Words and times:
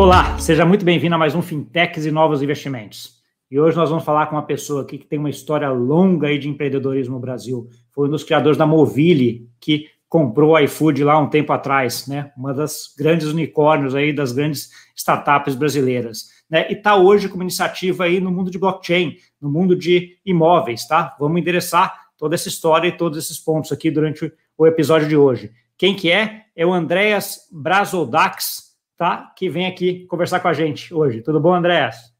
Olá, 0.00 0.38
seja 0.38 0.64
muito 0.64 0.82
bem-vindo 0.82 1.14
a 1.14 1.18
mais 1.18 1.34
um 1.34 1.42
Fintechs 1.42 2.06
e 2.06 2.10
Novos 2.10 2.40
Investimentos. 2.40 3.18
E 3.50 3.60
hoje 3.60 3.76
nós 3.76 3.90
vamos 3.90 4.02
falar 4.02 4.28
com 4.28 4.34
uma 4.34 4.46
pessoa 4.46 4.80
aqui 4.80 4.96
que 4.96 5.04
tem 5.04 5.18
uma 5.18 5.28
história 5.28 5.68
longa 5.68 6.28
aí 6.28 6.38
de 6.38 6.48
empreendedorismo 6.48 7.16
no 7.16 7.20
Brasil. 7.20 7.68
Foi 7.92 8.08
um 8.08 8.10
dos 8.10 8.24
criadores 8.24 8.56
da 8.56 8.66
Movile, 8.66 9.46
que 9.60 9.88
comprou 10.08 10.52
o 10.52 10.58
iFood 10.60 11.04
lá 11.04 11.18
um 11.18 11.28
tempo 11.28 11.52
atrás, 11.52 12.06
né? 12.06 12.32
Uma 12.34 12.54
das 12.54 12.94
grandes 12.96 13.26
unicórnios 13.26 13.94
aí 13.94 14.10
das 14.10 14.32
grandes 14.32 14.70
startups 14.96 15.54
brasileiras, 15.54 16.30
né? 16.48 16.66
E 16.70 16.76
está 16.76 16.96
hoje 16.96 17.28
com 17.28 17.34
uma 17.34 17.44
iniciativa 17.44 18.04
aí 18.04 18.20
no 18.20 18.30
mundo 18.30 18.50
de 18.50 18.58
blockchain, 18.58 19.16
no 19.38 19.50
mundo 19.50 19.76
de 19.76 20.16
imóveis, 20.24 20.88
tá? 20.88 21.14
Vamos 21.20 21.38
endereçar 21.38 22.06
toda 22.16 22.34
essa 22.34 22.48
história 22.48 22.88
e 22.88 22.96
todos 22.96 23.18
esses 23.18 23.38
pontos 23.38 23.70
aqui 23.70 23.90
durante 23.90 24.32
o 24.56 24.66
episódio 24.66 25.06
de 25.06 25.16
hoje. 25.18 25.50
Quem 25.76 25.94
que 25.94 26.10
é? 26.10 26.44
É 26.56 26.64
o 26.64 26.72
Andréas 26.72 27.40
Brazodax, 27.52 28.69
tá? 29.00 29.32
Que 29.34 29.48
vem 29.48 29.66
aqui 29.66 30.04
conversar 30.04 30.40
com 30.40 30.48
a 30.48 30.52
gente 30.52 30.92
hoje. 30.92 31.22
Tudo 31.22 31.40
bom, 31.40 31.54
Andréas? 31.54 32.12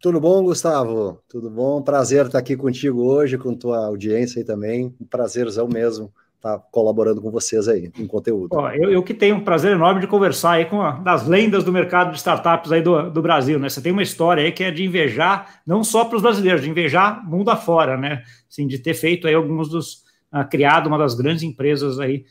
Tudo 0.00 0.20
bom, 0.20 0.42
Gustavo? 0.42 1.22
Tudo 1.28 1.48
bom? 1.48 1.80
Prazer 1.80 2.26
estar 2.26 2.40
aqui 2.40 2.56
contigo 2.56 3.04
hoje, 3.04 3.38
com 3.38 3.54
tua 3.54 3.86
audiência 3.86 4.40
aí 4.40 4.44
também. 4.44 4.92
Um 5.00 5.06
prazerzão 5.06 5.68
mesmo 5.68 6.12
estar 6.34 6.58
colaborando 6.72 7.22
com 7.22 7.30
vocês 7.30 7.68
aí 7.68 7.92
em 7.96 8.08
conteúdo. 8.08 8.48
Ó, 8.56 8.70
eu, 8.70 8.90
eu, 8.90 9.00
que 9.04 9.14
tenho 9.14 9.36
um 9.36 9.44
prazer 9.44 9.70
enorme 9.70 10.00
de 10.00 10.08
conversar 10.08 10.54
aí 10.54 10.64
com 10.64 10.82
a, 10.82 10.90
das 10.90 11.28
lendas 11.28 11.62
do 11.62 11.72
mercado 11.72 12.10
de 12.10 12.16
startups 12.16 12.72
aí 12.72 12.82
do, 12.82 13.08
do 13.08 13.22
Brasil, 13.22 13.56
né? 13.56 13.68
Você 13.68 13.80
tem 13.80 13.92
uma 13.92 14.02
história 14.02 14.42
aí 14.42 14.50
que 14.50 14.64
é 14.64 14.72
de 14.72 14.84
invejar, 14.84 15.60
não 15.64 15.84
só 15.84 16.04
para 16.06 16.16
os 16.16 16.22
brasileiros, 16.22 16.62
de 16.62 16.70
invejar 16.70 17.24
mundo 17.24 17.50
afora, 17.50 17.96
né? 17.96 18.24
Assim, 18.50 18.66
de 18.66 18.80
ter 18.80 18.94
feito 18.94 19.28
aí 19.28 19.34
alguns 19.34 19.68
dos, 19.68 20.02
uh, 20.34 20.48
criado 20.50 20.88
uma 20.88 20.98
das 20.98 21.14
grandes 21.14 21.44
empresas 21.44 22.00
aí 22.00 22.24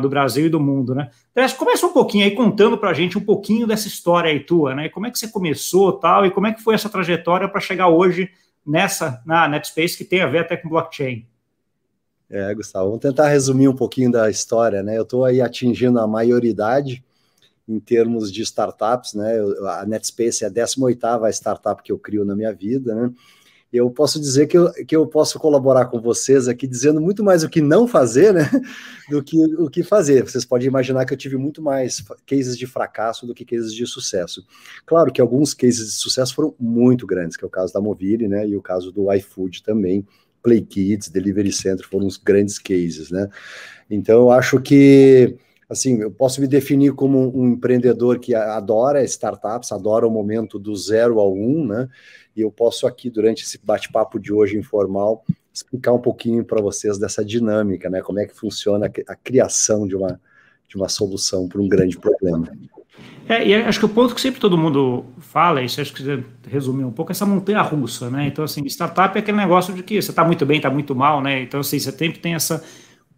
do 0.00 0.08
Brasil 0.08 0.46
e 0.46 0.50
do 0.50 0.60
mundo, 0.60 0.94
né? 0.94 1.10
Começa 1.56 1.86
um 1.86 1.92
pouquinho 1.92 2.24
aí 2.24 2.32
contando 2.32 2.76
para 2.76 2.90
a 2.90 2.94
gente 2.94 3.16
um 3.16 3.24
pouquinho 3.24 3.66
dessa 3.66 3.88
história 3.88 4.30
aí 4.30 4.40
tua, 4.40 4.74
né? 4.74 4.88
Como 4.88 5.06
é 5.06 5.10
que 5.10 5.18
você 5.18 5.28
começou 5.28 5.92
tal 5.92 6.26
e 6.26 6.30
como 6.30 6.46
é 6.46 6.52
que 6.52 6.62
foi 6.62 6.74
essa 6.74 6.88
trajetória 6.88 7.48
para 7.48 7.60
chegar 7.60 7.88
hoje 7.88 8.30
nessa, 8.66 9.22
na 9.24 9.48
NetSpace 9.48 9.96
que 9.96 10.04
tem 10.04 10.20
a 10.20 10.26
ver 10.26 10.38
até 10.38 10.56
com 10.56 10.68
blockchain? 10.68 11.26
É, 12.28 12.54
Gustavo, 12.54 12.86
vamos 12.86 13.00
tentar 13.00 13.28
resumir 13.28 13.66
um 13.66 13.74
pouquinho 13.74 14.10
da 14.10 14.30
história, 14.30 14.82
né? 14.82 14.96
Eu 14.96 15.02
estou 15.02 15.24
aí 15.24 15.40
atingindo 15.40 15.98
a 15.98 16.06
maioridade 16.06 17.04
em 17.68 17.80
termos 17.80 18.32
de 18.32 18.42
startups, 18.42 19.14
né? 19.14 19.38
A 19.80 19.84
NetSpace 19.86 20.44
é 20.44 20.46
a 20.46 20.50
18ª 20.50 21.28
startup 21.32 21.82
que 21.82 21.90
eu 21.90 21.98
crio 21.98 22.24
na 22.24 22.36
minha 22.36 22.52
vida, 22.52 22.94
né? 22.94 23.12
Eu 23.72 23.88
posso 23.90 24.20
dizer 24.20 24.46
que 24.48 24.58
eu, 24.58 24.72
que 24.72 24.96
eu 24.96 25.06
posso 25.06 25.38
colaborar 25.38 25.86
com 25.86 26.00
vocês 26.00 26.48
aqui 26.48 26.66
dizendo 26.66 27.00
muito 27.00 27.22
mais 27.22 27.44
o 27.44 27.48
que 27.48 27.60
não 27.60 27.86
fazer, 27.86 28.34
né, 28.34 28.50
do 29.08 29.22
que 29.22 29.36
o 29.56 29.70
que 29.70 29.82
fazer. 29.82 30.24
Vocês 30.24 30.44
podem 30.44 30.66
imaginar 30.66 31.04
que 31.04 31.12
eu 31.12 31.18
tive 31.18 31.36
muito 31.36 31.62
mais 31.62 32.04
cases 32.26 32.58
de 32.58 32.66
fracasso 32.66 33.26
do 33.26 33.34
que 33.34 33.44
cases 33.44 33.72
de 33.72 33.86
sucesso. 33.86 34.44
Claro 34.84 35.12
que 35.12 35.20
alguns 35.20 35.54
cases 35.54 35.86
de 35.86 35.96
sucesso 35.96 36.34
foram 36.34 36.54
muito 36.58 37.06
grandes, 37.06 37.36
que 37.36 37.44
é 37.44 37.46
o 37.46 37.50
caso 37.50 37.72
da 37.72 37.80
Movile, 37.80 38.26
né, 38.26 38.46
e 38.46 38.56
o 38.56 38.62
caso 38.62 38.90
do 38.90 39.12
iFood 39.12 39.62
também, 39.62 40.04
Play 40.42 40.62
Kids, 40.62 41.08
Delivery 41.08 41.52
Center 41.52 41.86
foram 41.88 42.06
os 42.06 42.16
grandes 42.16 42.58
cases, 42.58 43.10
né. 43.10 43.28
Então 43.88 44.22
eu 44.22 44.30
acho 44.32 44.60
que 44.60 45.36
assim, 45.70 46.02
eu 46.02 46.10
posso 46.10 46.40
me 46.40 46.48
definir 46.48 46.92
como 46.94 47.30
um 47.34 47.48
empreendedor 47.50 48.18
que 48.18 48.34
adora 48.34 49.04
startups, 49.04 49.70
adora 49.70 50.06
o 50.06 50.10
momento 50.10 50.58
do 50.58 50.74
zero 50.74 51.20
ao 51.20 51.32
um, 51.32 51.64
né? 51.64 51.88
E 52.36 52.40
eu 52.40 52.50
posso 52.50 52.88
aqui, 52.88 53.08
durante 53.08 53.44
esse 53.44 53.58
bate-papo 53.62 54.18
de 54.18 54.32
hoje 54.32 54.58
informal, 54.58 55.24
explicar 55.54 55.92
um 55.92 56.00
pouquinho 56.00 56.44
para 56.44 56.60
vocês 56.60 56.98
dessa 56.98 57.24
dinâmica, 57.24 57.88
né? 57.88 58.02
Como 58.02 58.18
é 58.18 58.26
que 58.26 58.36
funciona 58.36 58.90
a 59.06 59.14
criação 59.14 59.86
de 59.86 59.94
uma, 59.94 60.20
de 60.68 60.76
uma 60.76 60.88
solução 60.88 61.48
para 61.48 61.60
um 61.60 61.68
grande 61.68 61.96
problema. 61.96 62.50
É, 63.28 63.46
e 63.46 63.54
acho 63.54 63.78
que 63.78 63.86
o 63.86 63.88
ponto 63.88 64.12
que 64.12 64.20
sempre 64.20 64.40
todo 64.40 64.58
mundo 64.58 65.04
fala, 65.18 65.62
isso 65.62 65.80
acho 65.80 65.94
que 65.94 66.02
você 66.02 66.24
resumir 66.48 66.82
um 66.82 66.90
pouco, 66.90 67.12
é 67.12 67.14
essa 67.14 67.24
montanha 67.24 67.62
russa, 67.62 68.10
né? 68.10 68.26
Então, 68.26 68.44
assim, 68.44 68.64
startup 68.66 69.16
é 69.16 69.20
aquele 69.20 69.38
negócio 69.38 69.72
de 69.72 69.84
que 69.84 70.02
você 70.02 70.10
está 70.10 70.24
muito 70.24 70.44
bem, 70.44 70.56
está 70.56 70.68
muito 70.68 70.96
mal, 70.96 71.22
né? 71.22 71.40
Então, 71.42 71.60
assim, 71.60 71.78
você 71.78 71.92
sempre 71.92 72.18
tem 72.18 72.34
essa 72.34 72.60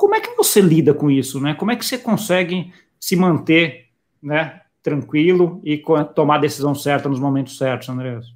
como 0.03 0.17
é 0.17 0.21
que 0.21 0.35
você 0.37 0.61
lida 0.61 0.93
com 0.93 1.09
isso, 1.09 1.41
né? 1.41 1.55
Como 1.55 1.71
é 1.71 1.77
que 1.77 1.87
você 1.87 1.97
consegue 1.97 2.73
se 2.99 3.15
manter, 3.15 3.87
né, 4.21 4.63
tranquilo 4.83 5.61
e 5.63 5.81
tomar 6.13 6.39
a 6.39 6.41
decisão 6.41 6.75
certa 6.75 7.09
nos 7.09 7.21
momentos 7.21 7.57
certos, 7.57 7.89
Andrés? 7.89 8.27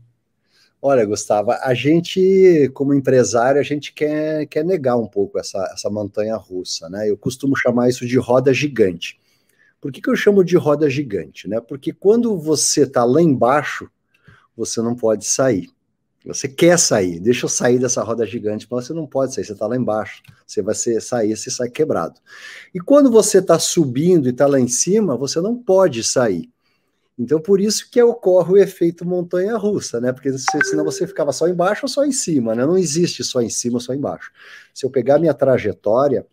Olha, 0.80 1.04
Gustavo, 1.04 1.50
a 1.50 1.74
gente, 1.74 2.70
como 2.72 2.94
empresário, 2.94 3.60
a 3.60 3.64
gente 3.64 3.92
quer, 3.92 4.46
quer 4.46 4.64
negar 4.64 4.96
um 4.96 5.08
pouco 5.08 5.40
essa, 5.40 5.58
essa 5.72 5.90
montanha 5.90 6.36
russa, 6.36 6.88
né? 6.88 7.10
Eu 7.10 7.16
costumo 7.16 7.56
chamar 7.56 7.88
isso 7.88 8.06
de 8.06 8.16
roda 8.16 8.54
gigante. 8.54 9.18
Por 9.80 9.90
que, 9.90 10.00
que 10.00 10.08
eu 10.08 10.14
chamo 10.14 10.44
de 10.44 10.56
roda 10.56 10.88
gigante? 10.88 11.48
Né? 11.48 11.60
Porque 11.60 11.92
quando 11.92 12.38
você 12.38 12.84
está 12.84 13.04
lá 13.04 13.20
embaixo, 13.20 13.90
você 14.56 14.80
não 14.80 14.94
pode 14.94 15.26
sair. 15.26 15.68
Você 16.26 16.48
quer 16.48 16.76
sair, 16.78 17.20
deixa 17.20 17.46
eu 17.46 17.48
sair 17.48 17.78
dessa 17.78 18.02
roda 18.02 18.26
gigante, 18.26 18.66
mas 18.68 18.86
você 18.86 18.92
não 18.92 19.06
pode 19.06 19.32
sair, 19.32 19.44
você 19.44 19.52
está 19.52 19.66
lá 19.66 19.76
embaixo. 19.76 20.22
Você 20.44 20.60
vai 20.60 20.74
ser, 20.74 21.00
sair, 21.00 21.36
você 21.36 21.50
sai 21.50 21.68
quebrado. 21.68 22.20
E 22.74 22.80
quando 22.80 23.10
você 23.10 23.38
está 23.38 23.58
subindo 23.58 24.26
e 24.26 24.30
está 24.30 24.46
lá 24.46 24.58
em 24.58 24.66
cima, 24.66 25.16
você 25.16 25.40
não 25.40 25.56
pode 25.56 26.02
sair. 26.02 26.50
Então, 27.18 27.40
por 27.40 27.60
isso 27.60 27.88
que 27.90 28.02
ocorre 28.02 28.52
o 28.52 28.56
efeito 28.58 29.06
montanha-russa, 29.06 30.00
né? 30.00 30.12
Porque 30.12 30.30
senão 30.36 30.84
você 30.84 31.06
ficava 31.06 31.32
só 31.32 31.48
embaixo 31.48 31.82
ou 31.84 31.88
só 31.88 32.04
em 32.04 32.12
cima, 32.12 32.54
né? 32.54 32.66
Não 32.66 32.76
existe 32.76 33.24
só 33.24 33.40
em 33.40 33.48
cima 33.48 33.76
ou 33.76 33.80
só 33.80 33.94
embaixo. 33.94 34.30
Se 34.74 34.84
eu 34.84 34.90
pegar 34.90 35.18
minha 35.18 35.32
trajetória, 35.32 36.26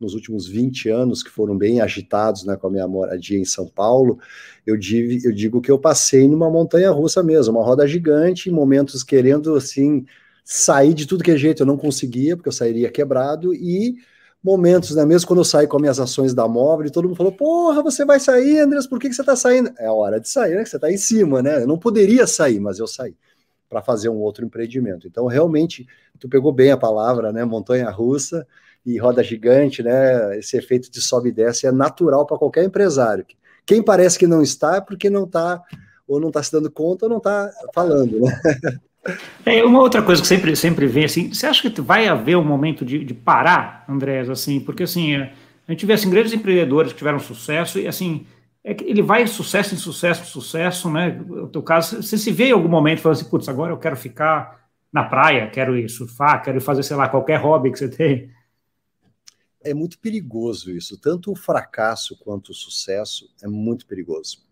nos 0.00 0.14
últimos 0.14 0.46
20 0.46 0.88
anos, 0.88 1.22
que 1.22 1.30
foram 1.30 1.56
bem 1.56 1.80
agitados 1.80 2.44
né, 2.44 2.56
com 2.56 2.66
a 2.66 2.70
minha 2.70 2.86
moradia 2.86 3.38
em 3.38 3.44
São 3.44 3.66
Paulo, 3.66 4.18
eu 4.66 4.76
digo, 4.76 5.26
eu 5.26 5.32
digo 5.32 5.60
que 5.60 5.70
eu 5.70 5.78
passei 5.78 6.28
numa 6.28 6.50
montanha 6.50 6.90
russa 6.90 7.22
mesmo, 7.22 7.56
uma 7.56 7.64
roda 7.64 7.86
gigante, 7.86 8.50
em 8.50 8.52
momentos 8.52 9.02
querendo 9.02 9.54
assim 9.54 10.04
sair 10.44 10.92
de 10.92 11.06
tudo 11.06 11.24
que 11.24 11.30
é 11.30 11.36
jeito, 11.36 11.62
eu 11.62 11.66
não 11.66 11.76
conseguia, 11.76 12.36
porque 12.36 12.48
eu 12.48 12.52
sairia 12.52 12.90
quebrado, 12.90 13.54
e 13.54 13.96
momentos, 14.42 14.94
né, 14.94 15.06
mesmo 15.06 15.26
quando 15.26 15.40
eu 15.40 15.44
saí 15.44 15.66
com 15.66 15.76
as 15.76 15.80
minhas 15.80 15.98
ações 15.98 16.34
da 16.34 16.46
móvel, 16.46 16.90
todo 16.90 17.08
mundo 17.08 17.16
falou: 17.16 17.32
Porra, 17.32 17.82
você 17.82 18.04
vai 18.04 18.20
sair, 18.20 18.58
Andrés, 18.58 18.86
por 18.86 18.98
que, 19.00 19.08
que 19.08 19.14
você 19.14 19.22
está 19.22 19.34
saindo? 19.34 19.72
É 19.78 19.90
hora 19.90 20.20
de 20.20 20.28
sair, 20.28 20.54
né? 20.56 20.64
Você 20.64 20.76
está 20.76 20.92
em 20.92 20.98
cima, 20.98 21.42
né? 21.42 21.62
Eu 21.62 21.66
não 21.66 21.78
poderia 21.78 22.26
sair, 22.26 22.60
mas 22.60 22.78
eu 22.78 22.86
saí 22.86 23.16
para 23.70 23.80
fazer 23.82 24.10
um 24.10 24.18
outro 24.18 24.44
empreendimento. 24.44 25.06
Então, 25.06 25.26
realmente, 25.26 25.86
tu 26.20 26.28
pegou 26.28 26.52
bem 26.52 26.70
a 26.70 26.76
palavra, 26.76 27.32
né? 27.32 27.42
Montanha 27.44 27.88
russa 27.90 28.46
e 28.84 28.98
roda 28.98 29.22
gigante, 29.22 29.82
né? 29.82 30.38
Esse 30.38 30.56
efeito 30.56 30.90
de 30.90 31.00
sobe 31.00 31.30
e 31.30 31.32
desce 31.32 31.66
é 31.66 31.72
natural 31.72 32.26
para 32.26 32.38
qualquer 32.38 32.64
empresário. 32.64 33.24
Quem 33.64 33.82
parece 33.82 34.18
que 34.18 34.26
não 34.26 34.42
está 34.42 34.76
é 34.76 34.80
porque 34.80 35.08
não 35.08 35.24
está 35.24 35.62
ou 36.06 36.20
não 36.20 36.28
está 36.28 36.42
se 36.42 36.52
dando 36.52 36.70
conta 36.70 37.06
ou 37.06 37.10
não 37.10 37.18
está 37.18 37.50
falando, 37.74 38.20
né? 38.20 38.40
É, 39.44 39.62
uma 39.62 39.80
outra 39.80 40.02
coisa 40.02 40.22
que 40.22 40.26
sempre, 40.26 40.56
sempre 40.56 40.86
vem 40.86 41.04
assim, 41.04 41.30
você 41.30 41.46
acha 41.46 41.68
que 41.68 41.80
vai 41.82 42.08
haver 42.08 42.38
um 42.38 42.44
momento 42.44 42.86
de, 42.86 43.04
de 43.04 43.12
parar, 43.12 43.84
Andrés, 43.86 44.30
assim, 44.30 44.58
porque 44.60 44.84
assim, 44.84 45.14
a 45.14 45.30
gente 45.68 45.84
vê 45.84 45.92
assim, 45.92 46.08
grandes 46.08 46.32
empreendedores 46.32 46.90
que 46.92 46.96
tiveram 46.96 47.18
sucesso 47.18 47.78
e 47.78 47.86
assim, 47.86 48.26
é 48.64 48.72
que 48.72 48.82
ele 48.82 49.02
vai 49.02 49.26
sucesso 49.26 49.74
em 49.74 49.76
sucesso 49.76 50.22
em 50.22 50.24
sucesso, 50.24 50.90
né? 50.90 51.20
No 51.26 51.48
teu 51.48 51.62
caso, 51.62 52.02
você 52.02 52.16
se 52.16 52.32
vê 52.32 52.46
em 52.46 52.52
algum 52.52 52.66
momento 52.66 53.02
falando 53.02 53.18
assim, 53.18 53.28
putz, 53.28 53.46
agora 53.46 53.72
eu 53.72 53.76
quero 53.76 53.94
ficar 53.94 54.58
na 54.90 55.04
praia, 55.04 55.50
quero 55.50 55.76
ir 55.76 55.86
surfar, 55.90 56.42
quero 56.42 56.58
fazer, 56.58 56.82
sei 56.82 56.96
lá, 56.96 57.06
qualquer 57.06 57.36
hobby 57.36 57.70
que 57.70 57.78
você 57.78 57.88
tem 57.90 58.30
é 59.64 59.74
muito 59.74 59.98
perigoso 59.98 60.70
isso. 60.70 60.98
Tanto 60.98 61.32
o 61.32 61.36
fracasso 61.36 62.16
quanto 62.18 62.50
o 62.50 62.54
sucesso 62.54 63.28
é 63.42 63.48
muito 63.48 63.86
perigoso. 63.86 64.44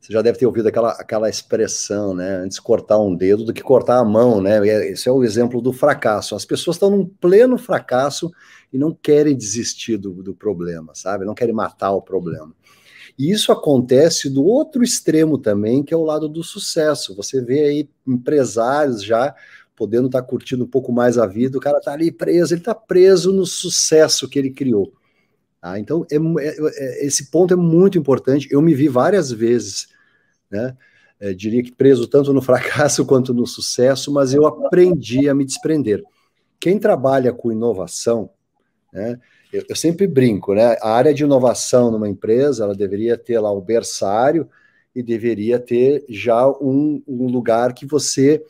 Você 0.00 0.14
já 0.14 0.22
deve 0.22 0.38
ter 0.38 0.46
ouvido 0.46 0.66
aquela, 0.66 0.92
aquela 0.92 1.28
expressão, 1.28 2.14
né? 2.14 2.36
Antes 2.36 2.58
cortar 2.58 2.98
um 2.98 3.14
dedo 3.14 3.44
do 3.44 3.52
que 3.52 3.62
cortar 3.62 3.98
a 3.98 4.04
mão, 4.04 4.40
né? 4.40 4.66
Esse 4.88 5.08
é 5.08 5.12
o 5.12 5.22
exemplo 5.22 5.60
do 5.60 5.74
fracasso. 5.74 6.34
As 6.34 6.46
pessoas 6.46 6.76
estão 6.76 6.90
num 6.90 7.04
pleno 7.04 7.58
fracasso 7.58 8.30
e 8.72 8.78
não 8.78 8.94
querem 8.94 9.36
desistir 9.36 9.98
do, 9.98 10.22
do 10.22 10.34
problema, 10.34 10.94
sabe? 10.94 11.26
Não 11.26 11.34
querem 11.34 11.54
matar 11.54 11.90
o 11.90 12.00
problema. 12.00 12.54
E 13.18 13.30
isso 13.30 13.52
acontece 13.52 14.30
do 14.30 14.42
outro 14.42 14.82
extremo 14.82 15.36
também, 15.36 15.82
que 15.82 15.92
é 15.92 15.96
o 15.96 16.04
lado 16.04 16.26
do 16.26 16.42
sucesso. 16.42 17.14
Você 17.16 17.42
vê 17.42 17.64
aí 17.64 17.90
empresários 18.06 19.04
já 19.04 19.34
podendo 19.80 20.08
estar 20.08 20.20
tá 20.20 20.28
curtindo 20.28 20.64
um 20.64 20.68
pouco 20.68 20.92
mais 20.92 21.16
a 21.16 21.26
vida, 21.26 21.56
o 21.56 21.60
cara 21.60 21.78
está 21.78 21.94
ali 21.94 22.12
preso, 22.12 22.52
ele 22.52 22.60
está 22.60 22.74
preso 22.74 23.32
no 23.32 23.46
sucesso 23.46 24.28
que 24.28 24.38
ele 24.38 24.50
criou. 24.50 24.92
Tá? 25.58 25.78
Então, 25.78 26.04
é, 26.10 26.16
é, 26.16 26.56
é, 26.76 27.06
esse 27.06 27.30
ponto 27.30 27.54
é 27.54 27.56
muito 27.56 27.96
importante. 27.96 28.46
Eu 28.50 28.60
me 28.60 28.74
vi 28.74 28.88
várias 28.88 29.32
vezes, 29.32 29.88
né? 30.50 30.76
É, 31.18 31.32
diria 31.32 31.62
que 31.62 31.72
preso 31.72 32.06
tanto 32.06 32.30
no 32.30 32.42
fracasso 32.44 33.06
quanto 33.06 33.32
no 33.32 33.46
sucesso, 33.46 34.12
mas 34.12 34.34
eu 34.34 34.44
aprendi 34.44 35.30
a 35.30 35.34
me 35.34 35.46
desprender. 35.46 36.02
Quem 36.60 36.78
trabalha 36.78 37.32
com 37.32 37.50
inovação, 37.50 38.28
né? 38.92 39.18
Eu, 39.50 39.64
eu 39.66 39.76
sempre 39.76 40.06
brinco, 40.06 40.52
né? 40.52 40.76
A 40.82 40.90
área 40.90 41.14
de 41.14 41.24
inovação 41.24 41.90
numa 41.90 42.08
empresa, 42.08 42.64
ela 42.64 42.74
deveria 42.74 43.16
ter 43.16 43.40
lá 43.40 43.50
o 43.50 43.62
berçário 43.62 44.46
e 44.94 45.02
deveria 45.02 45.58
ter 45.58 46.04
já 46.06 46.46
um, 46.46 47.02
um 47.08 47.28
lugar 47.28 47.72
que 47.72 47.86
você 47.86 48.44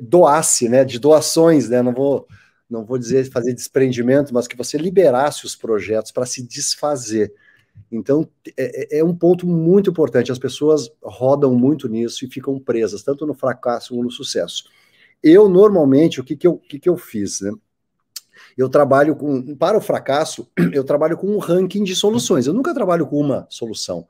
doasse, 0.00 0.68
né, 0.68 0.84
de 0.84 0.98
doações, 0.98 1.68
né, 1.68 1.82
não 1.82 1.92
vou, 1.92 2.26
não 2.68 2.84
vou 2.84 2.98
dizer 2.98 3.30
fazer 3.30 3.54
desprendimento, 3.54 4.32
mas 4.32 4.46
que 4.46 4.56
você 4.56 4.76
liberasse 4.76 5.44
os 5.44 5.56
projetos 5.56 6.12
para 6.12 6.26
se 6.26 6.42
desfazer. 6.42 7.32
Então, 7.90 8.28
é, 8.56 8.98
é, 8.98 9.04
um 9.04 9.14
ponto 9.14 9.46
muito 9.46 9.90
importante. 9.90 10.32
As 10.32 10.38
pessoas 10.38 10.90
rodam 11.02 11.54
muito 11.54 11.88
nisso 11.88 12.24
e 12.24 12.28
ficam 12.28 12.58
presas, 12.58 13.02
tanto 13.02 13.26
no 13.26 13.34
fracasso 13.34 13.90
como 13.90 14.02
no 14.02 14.10
sucesso. 14.10 14.64
Eu, 15.22 15.48
normalmente, 15.48 16.20
o 16.20 16.24
que, 16.24 16.36
que, 16.36 16.46
eu, 16.46 16.56
que, 16.58 16.78
que 16.78 16.88
eu 16.88 16.96
fiz? 16.96 17.40
Né? 17.40 17.52
Eu 18.56 18.68
trabalho 18.68 19.14
com, 19.14 19.54
para 19.54 19.78
o 19.78 19.80
fracasso, 19.80 20.50
eu 20.72 20.84
trabalho 20.84 21.16
com 21.16 21.28
um 21.28 21.38
ranking 21.38 21.84
de 21.84 21.94
soluções. 21.94 22.46
Eu 22.46 22.54
nunca 22.54 22.74
trabalho 22.74 23.06
com 23.06 23.20
uma 23.20 23.46
solução. 23.50 24.06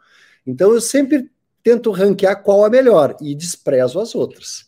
Então, 0.47 0.73
eu 0.73 0.81
sempre 0.81 1.31
tento 1.63 1.91
ranquear 1.91 2.43
qual 2.43 2.65
é 2.67 2.71
melhor 2.71 3.17
e 3.21 3.35
desprezo 3.35 3.99
as 3.99 4.15
outras. 4.15 4.66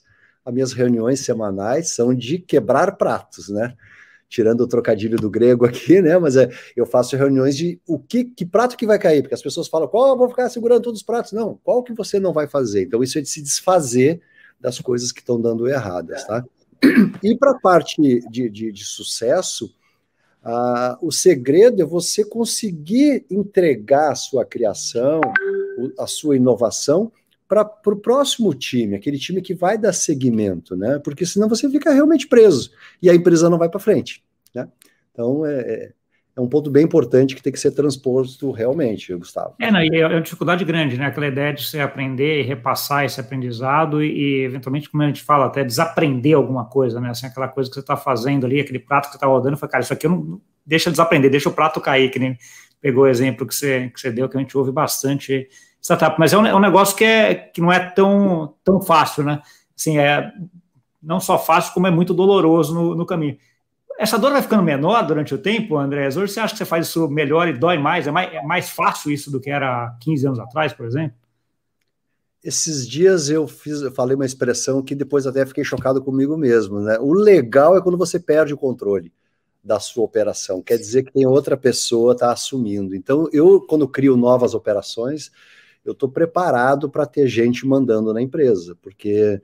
As 0.48 0.54
minhas 0.54 0.72
reuniões 0.72 1.20
semanais 1.20 1.90
são 1.90 2.14
de 2.14 2.38
quebrar 2.38 2.96
pratos, 2.96 3.50
né? 3.50 3.76
tirando 4.30 4.62
o 4.62 4.66
trocadilho 4.66 5.18
do 5.18 5.28
grego 5.28 5.66
aqui, 5.66 6.00
né? 6.00 6.16
Mas 6.16 6.36
é, 6.36 6.48
eu 6.74 6.86
faço 6.86 7.16
reuniões 7.16 7.54
de 7.54 7.78
o 7.86 7.98
que, 7.98 8.24
que 8.24 8.46
prato 8.46 8.74
que 8.74 8.86
vai 8.86 8.98
cair, 8.98 9.20
porque 9.20 9.34
as 9.34 9.42
pessoas 9.42 9.68
falam, 9.68 9.86
qual 9.86 10.16
vou 10.16 10.28
ficar 10.28 10.48
segurando 10.48 10.84
todos 10.84 11.00
os 11.00 11.06
pratos? 11.06 11.32
Não, 11.32 11.58
qual 11.62 11.82
que 11.82 11.92
você 11.92 12.18
não 12.18 12.32
vai 12.32 12.46
fazer? 12.46 12.84
Então, 12.84 13.02
isso 13.02 13.18
é 13.18 13.20
de 13.20 13.28
se 13.28 13.42
desfazer 13.42 14.22
das 14.58 14.78
coisas 14.78 15.12
que 15.12 15.20
estão 15.20 15.38
dando 15.38 15.68
erradas, 15.68 16.26
tá? 16.26 16.42
E 17.22 17.36
para 17.36 17.50
a 17.50 17.58
parte 17.58 18.00
de, 18.30 18.48
de, 18.48 18.72
de 18.72 18.84
sucesso, 18.84 19.74
o 21.02 21.12
segredo 21.12 21.82
é 21.82 21.84
você 21.84 22.24
conseguir 22.24 23.26
entregar 23.30 24.12
a 24.12 24.14
sua 24.14 24.46
criação, 24.46 25.20
a 25.98 26.06
sua 26.06 26.36
inovação 26.36 27.12
para 27.48 27.64
o 27.86 27.96
próximo 27.96 28.52
time, 28.52 28.94
aquele 28.94 29.18
time 29.18 29.40
que 29.40 29.54
vai 29.54 29.78
dar 29.78 29.94
seguimento, 29.94 30.76
né? 30.76 31.00
Porque 31.02 31.24
senão 31.24 31.48
você 31.48 31.68
fica 31.70 31.92
realmente 31.92 32.28
preso 32.28 32.70
e 33.00 33.08
a 33.08 33.14
empresa 33.14 33.48
não 33.48 33.56
vai 33.56 33.70
para 33.70 33.80
frente, 33.80 34.22
né? 34.54 34.68
Então 35.10 35.46
é, 35.46 35.60
é, 35.60 35.92
é, 36.36 36.40
um 36.40 36.46
ponto 36.46 36.70
bem 36.70 36.84
importante 36.84 37.34
que 37.34 37.42
tem 37.42 37.50
que 37.50 37.58
ser 37.58 37.70
transposto 37.70 38.50
realmente, 38.50 39.14
Gustavo. 39.14 39.54
É, 39.58 39.70
não, 39.70 39.82
e 39.82 39.88
é 39.98 40.06
uma 40.06 40.20
dificuldade 40.20 40.62
grande, 40.62 40.98
né? 40.98 41.06
Aquela 41.06 41.26
ideia 41.26 41.54
de 41.54 41.64
você 41.64 41.80
aprender 41.80 42.40
e 42.40 42.42
repassar 42.42 43.06
esse 43.06 43.18
aprendizado 43.18 44.04
e, 44.04 44.44
eventualmente, 44.44 44.90
como 44.90 45.02
a 45.02 45.06
gente 45.06 45.22
fala, 45.22 45.46
até 45.46 45.64
desaprender 45.64 46.36
alguma 46.36 46.66
coisa, 46.66 47.00
né? 47.00 47.08
Assim, 47.08 47.26
aquela 47.26 47.48
coisa 47.48 47.70
que 47.70 47.74
você 47.74 47.80
está 47.80 47.96
fazendo 47.96 48.44
ali, 48.44 48.60
aquele 48.60 48.78
prato 48.78 49.08
que 49.08 49.16
está 49.16 49.26
rodando, 49.26 49.56
foi, 49.56 49.68
cara, 49.68 49.82
isso 49.82 49.92
aqui 49.92 50.06
eu 50.06 50.10
não 50.10 50.40
deixa 50.66 50.90
desaprender, 50.90 51.30
deixa 51.30 51.48
o 51.48 51.52
prato 51.52 51.80
cair, 51.80 52.10
que 52.10 52.18
nem 52.18 52.36
pegou 52.78 53.04
o 53.04 53.08
exemplo 53.08 53.46
que 53.46 53.54
você, 53.54 53.88
que 53.88 53.98
você 53.98 54.12
deu, 54.12 54.28
que 54.28 54.36
a 54.36 54.40
gente 54.40 54.56
ouve 54.56 54.70
bastante 54.70 55.48
startup, 55.88 56.18
mas 56.18 56.32
é 56.32 56.38
um, 56.38 56.46
é 56.46 56.54
um 56.54 56.60
negócio 56.60 56.94
que, 56.94 57.04
é, 57.04 57.34
que 57.34 57.60
não 57.60 57.72
é 57.72 57.78
tão, 57.78 58.54
tão 58.62 58.80
fácil, 58.82 59.24
né? 59.24 59.40
Assim, 59.76 59.98
é 59.98 60.30
não 61.02 61.18
só 61.18 61.38
fácil, 61.38 61.72
como 61.72 61.86
é 61.86 61.90
muito 61.90 62.12
doloroso 62.12 62.74
no, 62.74 62.94
no 62.94 63.06
caminho. 63.06 63.38
Essa 63.98 64.18
dor 64.18 64.32
vai 64.32 64.42
ficando 64.42 64.62
menor 64.62 65.06
durante 65.06 65.34
o 65.34 65.38
tempo, 65.38 65.76
André? 65.76 66.06
Hoje 66.08 66.28
você 66.28 66.40
acha 66.40 66.52
que 66.52 66.58
você 66.58 66.64
faz 66.64 66.88
isso 66.88 67.08
melhor 67.08 67.48
e 67.48 67.52
dói 67.52 67.78
mais? 67.78 68.06
É 68.06 68.10
mais, 68.10 68.32
é 68.32 68.42
mais 68.42 68.70
fácil 68.70 69.10
isso 69.10 69.30
do 69.30 69.40
que 69.40 69.50
era 69.50 69.96
15 70.00 70.26
anos 70.26 70.38
atrás, 70.38 70.72
por 70.72 70.86
exemplo? 70.86 71.16
Esses 72.44 72.86
dias 72.86 73.30
eu 73.30 73.48
fiz, 73.48 73.80
eu 73.80 73.90
falei 73.90 74.14
uma 74.14 74.26
expressão 74.26 74.82
que 74.82 74.94
depois 74.94 75.26
até 75.26 75.44
fiquei 75.46 75.64
chocado 75.64 76.02
comigo 76.02 76.36
mesmo, 76.36 76.80
né? 76.80 76.98
O 77.00 77.12
legal 77.12 77.76
é 77.76 77.80
quando 77.80 77.98
você 77.98 78.20
perde 78.20 78.54
o 78.54 78.58
controle 78.58 79.12
da 79.64 79.80
sua 79.80 80.04
operação. 80.04 80.62
Quer 80.62 80.78
dizer 80.78 81.02
que 81.04 81.12
tem 81.12 81.26
outra 81.26 81.56
pessoa 81.56 82.12
está 82.12 82.30
assumindo. 82.30 82.94
Então, 82.94 83.28
eu, 83.32 83.60
quando 83.60 83.88
crio 83.88 84.16
novas 84.16 84.54
operações, 84.54 85.30
eu 85.88 85.92
estou 85.92 86.08
preparado 86.08 86.88
para 86.88 87.06
ter 87.06 87.26
gente 87.26 87.66
mandando 87.66 88.12
na 88.12 88.20
empresa, 88.20 88.76
porque 88.82 89.40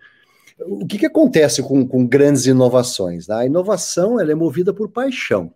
o 0.60 0.86
que, 0.86 0.98
que 0.98 1.06
acontece 1.06 1.62
com, 1.62 1.86
com 1.86 2.06
grandes 2.06 2.46
inovações? 2.46 3.26
Né? 3.26 3.34
A 3.34 3.46
inovação 3.46 4.20
ela 4.20 4.30
é 4.30 4.34
movida 4.34 4.72
por 4.72 4.88
paixão. 4.88 5.52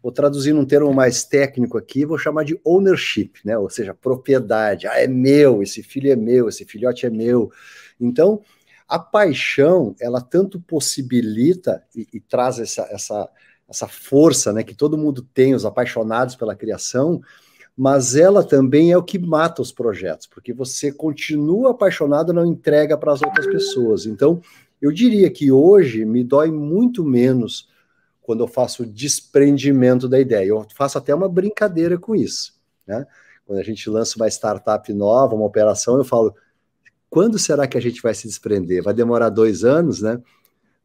Vou 0.00 0.12
traduzir 0.12 0.52
num 0.52 0.64
termo 0.64 0.92
mais 0.94 1.24
técnico 1.24 1.76
aqui, 1.76 2.04
vou 2.04 2.16
chamar 2.16 2.44
de 2.44 2.58
ownership, 2.64 3.32
né? 3.44 3.58
ou 3.58 3.68
seja, 3.68 3.92
propriedade. 3.92 4.86
Ah, 4.86 5.00
é 5.00 5.08
meu, 5.08 5.62
esse 5.62 5.82
filho 5.82 6.10
é 6.12 6.16
meu, 6.16 6.48
esse 6.48 6.64
filhote 6.64 7.04
é 7.04 7.10
meu. 7.10 7.50
Então, 8.00 8.40
a 8.88 8.98
paixão, 8.98 9.94
ela 10.00 10.20
tanto 10.20 10.60
possibilita 10.60 11.82
e, 11.94 12.06
e 12.14 12.20
traz 12.20 12.60
essa, 12.60 12.82
essa, 12.90 13.28
essa 13.68 13.88
força 13.88 14.52
né, 14.52 14.62
que 14.62 14.74
todo 14.74 14.96
mundo 14.96 15.20
tem, 15.34 15.54
os 15.54 15.66
apaixonados 15.66 16.36
pela 16.36 16.54
criação, 16.54 17.20
mas 17.78 18.16
ela 18.16 18.42
também 18.42 18.90
é 18.90 18.98
o 18.98 19.02
que 19.04 19.20
mata 19.20 19.62
os 19.62 19.70
projetos, 19.70 20.26
porque 20.26 20.52
você 20.52 20.90
continua 20.90 21.70
apaixonado 21.70 22.32
não 22.32 22.44
entrega 22.44 22.98
para 22.98 23.12
as 23.12 23.22
outras 23.22 23.46
pessoas. 23.46 24.04
Então, 24.04 24.42
eu 24.82 24.90
diria 24.90 25.30
que 25.30 25.52
hoje 25.52 26.04
me 26.04 26.24
dói 26.24 26.50
muito 26.50 27.04
menos 27.04 27.68
quando 28.20 28.42
eu 28.42 28.48
faço 28.48 28.84
desprendimento 28.84 30.08
da 30.08 30.18
ideia. 30.18 30.48
Eu 30.48 30.66
faço 30.74 30.98
até 30.98 31.14
uma 31.14 31.28
brincadeira 31.28 31.96
com 31.96 32.16
isso, 32.16 32.52
né? 32.84 33.06
Quando 33.46 33.60
a 33.60 33.62
gente 33.62 33.88
lança 33.88 34.16
uma 34.16 34.26
startup 34.26 34.92
nova, 34.92 35.36
uma 35.36 35.46
operação, 35.46 35.98
eu 35.98 36.04
falo: 36.04 36.34
quando 37.08 37.38
será 37.38 37.64
que 37.68 37.78
a 37.78 37.80
gente 37.80 38.02
vai 38.02 38.12
se 38.12 38.26
desprender? 38.26 38.82
Vai 38.82 38.92
demorar 38.92 39.28
dois 39.28 39.62
anos, 39.62 40.02
né? 40.02 40.20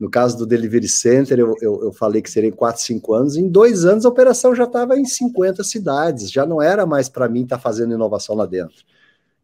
No 0.04 0.10
caso 0.10 0.38
do 0.38 0.46
Delivery 0.46 0.90
Center, 0.90 1.40
eu, 1.40 1.56
eu, 1.62 1.82
eu 1.86 1.94
falei 1.94 2.22
que 2.22 2.30
seria 2.30 2.50
em 2.50 2.52
4, 2.52 2.82
5 2.82 3.14
anos. 3.14 3.38
Em 3.38 3.48
dois 3.48 3.86
anos, 3.86 4.06
a 4.06 4.10
operação 4.10 4.54
já 4.54 4.66
estava 4.66 5.00
em 5.00 5.06
50 5.06 5.64
cidades. 5.64 6.30
Já 6.30 6.46
não 6.46 6.62
era 6.62 6.86
mais 6.86 7.08
para 7.08 7.30
mim 7.30 7.44
estar 7.44 7.56
tá 7.56 7.62
fazendo 7.62 7.94
inovação 7.94 8.36
lá 8.36 8.46
dentro. 8.46 8.84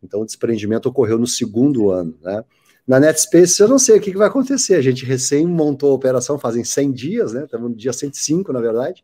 Então, 0.04 0.20
o 0.20 0.26
desprendimento 0.26 0.90
ocorreu 0.90 1.18
no 1.18 1.26
segundo 1.26 1.90
ano. 1.90 2.14
Né? 2.22 2.44
Na 2.86 3.00
NetSpace, 3.00 3.62
eu 3.62 3.70
não 3.70 3.80
sei 3.80 4.00
o 4.00 4.02
que, 4.02 4.12
que 4.12 4.18
vai 4.18 4.28
acontecer. 4.28 4.76
A 4.76 4.82
gente 4.82 5.06
recém 5.06 5.48
montou 5.48 5.92
a 5.92 5.96
operação 5.96 6.38
fazem 6.38 6.66
100 6.66 6.92
dias, 6.92 7.32
né? 7.32 7.46
Estamos 7.46 7.70
no 7.70 7.78
dia 7.78 7.94
105, 7.94 8.52
na 8.52 8.60
verdade. 8.60 9.02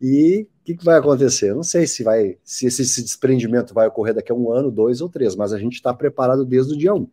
E 0.00 0.46
o 0.60 0.64
que, 0.64 0.76
que, 0.76 0.84
vai 0.84 1.00
acontecer? 1.00 1.50
Eu 1.50 1.56
não 1.56 1.64
sei 1.64 1.84
se 1.84 2.04
vai, 2.04 2.38
se 2.44 2.66
esse, 2.66 2.82
esse 2.82 3.02
desprendimento 3.02 3.74
vai 3.74 3.88
ocorrer 3.88 4.14
daqui 4.14 4.30
a 4.30 4.36
um 4.36 4.52
ano, 4.52 4.70
dois 4.70 5.00
ou 5.00 5.08
três, 5.08 5.34
mas 5.34 5.52
a 5.52 5.58
gente 5.58 5.74
está 5.74 5.92
preparado 5.92 6.44
desde 6.44 6.74
o 6.74 6.78
dia 6.78 6.94
1. 6.94 6.98
Um. 6.98 7.08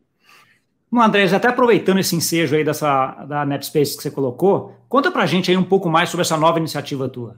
Bom, 0.92 1.02
Andrés, 1.02 1.34
até 1.34 1.48
aproveitando 1.48 2.00
esse 2.00 2.16
ensejo 2.16 2.56
aí 2.56 2.64
dessa, 2.64 3.24
da 3.26 3.46
NetSpace 3.46 3.96
que 3.96 4.02
você 4.02 4.10
colocou, 4.10 4.74
conta 4.88 5.12
para 5.12 5.22
a 5.22 5.26
gente 5.28 5.52
aí 5.52 5.58
um 5.58 5.64
pouco 5.64 5.88
mais 5.88 6.10
sobre 6.10 6.24
essa 6.24 6.36
nova 6.36 6.58
iniciativa 6.58 7.08
tua. 7.08 7.38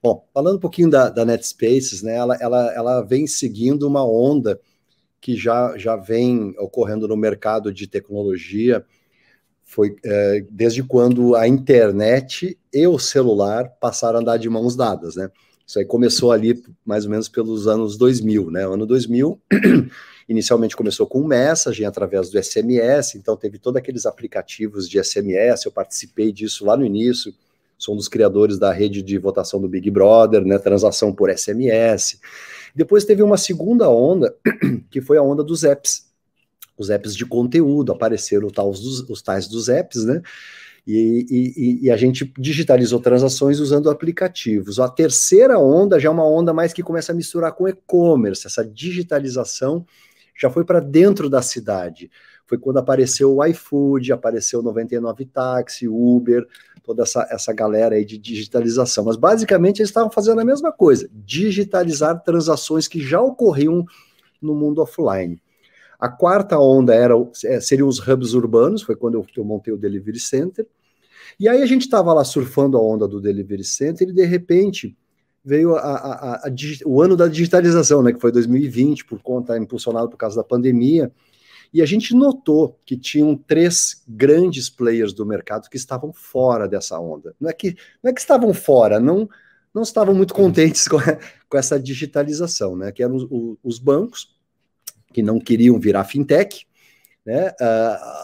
Bom, 0.00 0.24
falando 0.32 0.56
um 0.56 0.60
pouquinho 0.60 0.88
da, 0.88 1.10
da 1.10 1.24
NetSpaces, 1.24 2.02
né, 2.02 2.16
ela, 2.16 2.36
ela, 2.40 2.72
ela 2.72 3.02
vem 3.02 3.26
seguindo 3.26 3.86
uma 3.86 4.04
onda 4.04 4.60
que 5.20 5.36
já, 5.36 5.76
já 5.76 5.96
vem 5.96 6.54
ocorrendo 6.58 7.06
no 7.08 7.16
mercado 7.16 7.72
de 7.72 7.86
tecnologia, 7.86 8.84
foi 9.64 9.96
é, 10.04 10.44
desde 10.50 10.82
quando 10.82 11.34
a 11.34 11.46
internet 11.46 12.56
e 12.72 12.86
o 12.86 12.98
celular 12.98 13.68
passaram 13.80 14.18
a 14.18 14.20
andar 14.22 14.36
de 14.36 14.48
mãos 14.48 14.74
dadas, 14.74 15.16
né? 15.16 15.30
Isso 15.66 15.78
aí 15.78 15.84
começou 15.84 16.32
ali 16.32 16.60
mais 16.84 17.04
ou 17.04 17.10
menos 17.10 17.28
pelos 17.28 17.68
anos 17.68 17.96
2000, 17.96 18.50
né? 18.50 18.64
Ano 18.64 18.86
2000 18.86 19.40
Inicialmente 20.30 20.76
começou 20.76 21.08
com 21.08 21.22
o 21.22 21.26
messaging 21.26 21.86
através 21.86 22.30
do 22.30 22.40
SMS, 22.40 23.16
então 23.16 23.36
teve 23.36 23.58
todos 23.58 23.76
aqueles 23.76 24.06
aplicativos 24.06 24.88
de 24.88 25.02
SMS, 25.02 25.64
eu 25.64 25.72
participei 25.72 26.30
disso 26.30 26.64
lá 26.64 26.76
no 26.76 26.86
início, 26.86 27.34
sou 27.76 27.94
um 27.94 27.96
dos 27.96 28.06
criadores 28.06 28.56
da 28.56 28.70
rede 28.70 29.02
de 29.02 29.18
votação 29.18 29.60
do 29.60 29.68
Big 29.68 29.90
Brother, 29.90 30.44
né, 30.44 30.56
transação 30.56 31.12
por 31.12 31.36
SMS. 31.36 32.20
Depois 32.76 33.04
teve 33.04 33.24
uma 33.24 33.36
segunda 33.36 33.90
onda, 33.90 34.32
que 34.88 35.00
foi 35.00 35.18
a 35.18 35.22
onda 35.22 35.42
dos 35.42 35.64
apps. 35.64 36.08
Os 36.78 36.90
apps 36.90 37.16
de 37.16 37.26
conteúdo, 37.26 37.90
apareceram 37.90 38.46
os, 38.46 39.10
os 39.10 39.22
tais 39.22 39.48
dos 39.48 39.68
apps, 39.68 40.04
né? 40.04 40.22
E, 40.86 41.26
e, 41.28 41.86
e, 41.86 41.90
a 41.90 41.96
gente 41.96 42.32
digitalizou 42.38 43.00
transações 43.00 43.58
usando 43.58 43.90
aplicativos. 43.90 44.78
A 44.78 44.88
terceira 44.88 45.58
onda 45.58 45.98
já 45.98 46.08
é 46.08 46.12
uma 46.12 46.24
onda 46.24 46.54
mais 46.54 46.72
que 46.72 46.84
começa 46.84 47.10
a 47.10 47.14
misturar 47.14 47.52
com 47.52 47.68
e-commerce, 47.68 48.46
essa 48.46 48.64
digitalização 48.64 49.84
já 50.40 50.48
foi 50.48 50.64
para 50.64 50.80
dentro 50.80 51.28
da 51.28 51.42
cidade. 51.42 52.10
Foi 52.46 52.58
quando 52.58 52.78
apareceu 52.78 53.36
o 53.36 53.44
iFood, 53.44 54.12
apareceu 54.12 54.60
o 54.60 54.62
99 54.62 55.26
Táxi, 55.26 55.86
Uber, 55.86 56.46
toda 56.82 57.02
essa, 57.02 57.26
essa 57.30 57.52
galera 57.52 57.94
aí 57.94 58.04
de 58.04 58.18
digitalização. 58.18 59.04
Mas 59.04 59.16
basicamente 59.16 59.80
eles 59.80 59.90
estavam 59.90 60.10
fazendo 60.10 60.40
a 60.40 60.44
mesma 60.44 60.72
coisa, 60.72 61.08
digitalizar 61.12 62.22
transações 62.22 62.88
que 62.88 63.00
já 63.00 63.20
ocorriam 63.20 63.84
no 64.40 64.54
mundo 64.54 64.80
offline. 64.80 65.40
A 65.98 66.08
quarta 66.08 66.58
onda 66.58 66.94
era 66.94 67.14
é, 67.44 67.60
seriam 67.60 67.86
os 67.86 67.98
hubs 67.98 68.32
urbanos, 68.32 68.82
foi 68.82 68.96
quando 68.96 69.14
eu, 69.16 69.26
eu 69.36 69.44
montei 69.44 69.72
o 69.72 69.76
Delivery 69.76 70.18
Center. 70.18 70.66
E 71.38 71.48
aí 71.48 71.62
a 71.62 71.66
gente 71.66 71.82
estava 71.82 72.12
lá 72.14 72.24
surfando 72.24 72.78
a 72.78 72.82
onda 72.82 73.06
do 73.06 73.20
Delivery 73.20 73.64
Center 73.64 74.08
e 74.08 74.12
de 74.12 74.24
repente 74.24 74.96
veio 75.44 75.76
a, 75.76 75.80
a, 75.80 76.34
a, 76.36 76.52
o 76.84 77.00
ano 77.00 77.16
da 77.16 77.26
digitalização, 77.26 78.02
né, 78.02 78.12
que 78.12 78.20
foi 78.20 78.30
2020, 78.30 79.04
por 79.04 79.22
conta, 79.22 79.56
impulsionado 79.56 80.08
por 80.08 80.16
causa 80.16 80.36
da 80.36 80.44
pandemia, 80.44 81.10
e 81.72 81.80
a 81.80 81.86
gente 81.86 82.14
notou 82.14 82.78
que 82.84 82.96
tinham 82.96 83.36
três 83.36 84.02
grandes 84.06 84.68
players 84.68 85.12
do 85.12 85.24
mercado 85.24 85.68
que 85.68 85.76
estavam 85.76 86.12
fora 86.12 86.68
dessa 86.68 86.98
onda. 86.98 87.34
Não 87.40 87.48
é 87.48 87.52
que, 87.52 87.76
não 88.02 88.10
é 88.10 88.12
que 88.12 88.20
estavam 88.20 88.52
fora, 88.52 88.98
não, 88.98 89.28
não 89.72 89.82
estavam 89.82 90.14
muito 90.14 90.34
contentes 90.34 90.86
com, 90.88 90.98
com 91.48 91.58
essa 91.58 91.78
digitalização, 91.78 92.76
né, 92.76 92.92
que 92.92 93.02
eram 93.02 93.16
os, 93.16 93.56
os 93.62 93.78
bancos, 93.78 94.36
que 95.12 95.22
não 95.22 95.40
queriam 95.40 95.78
virar 95.78 96.04
fintech, 96.04 96.66
né, 97.24 97.52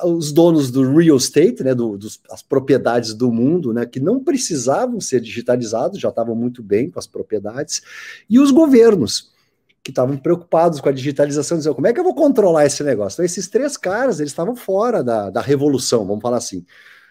uh, 0.04 0.08
os 0.08 0.32
donos 0.32 0.70
do 0.70 0.96
real 0.96 1.16
estate, 1.16 1.62
né, 1.62 1.74
do, 1.74 1.98
dos, 1.98 2.20
as 2.30 2.42
propriedades 2.42 3.14
do 3.14 3.30
mundo, 3.30 3.72
né, 3.72 3.84
que 3.84 4.00
não 4.00 4.22
precisavam 4.22 5.00
ser 5.00 5.20
digitalizados, 5.20 6.00
já 6.00 6.08
estavam 6.08 6.34
muito 6.34 6.62
bem 6.62 6.90
com 6.90 6.98
as 6.98 7.06
propriedades, 7.06 7.82
e 8.28 8.38
os 8.38 8.50
governos, 8.50 9.34
que 9.82 9.92
estavam 9.92 10.16
preocupados 10.16 10.80
com 10.80 10.88
a 10.88 10.92
digitalização, 10.92 11.58
dizendo 11.58 11.76
como 11.76 11.86
é 11.86 11.92
que 11.92 12.00
eu 12.00 12.04
vou 12.04 12.14
controlar 12.14 12.66
esse 12.66 12.82
negócio? 12.82 13.16
Então, 13.16 13.24
esses 13.24 13.46
três 13.46 13.76
caras, 13.76 14.18
eles 14.18 14.32
estavam 14.32 14.56
fora 14.56 15.04
da, 15.04 15.30
da 15.30 15.40
revolução, 15.40 16.04
vamos 16.04 16.22
falar 16.22 16.38
assim. 16.38 16.64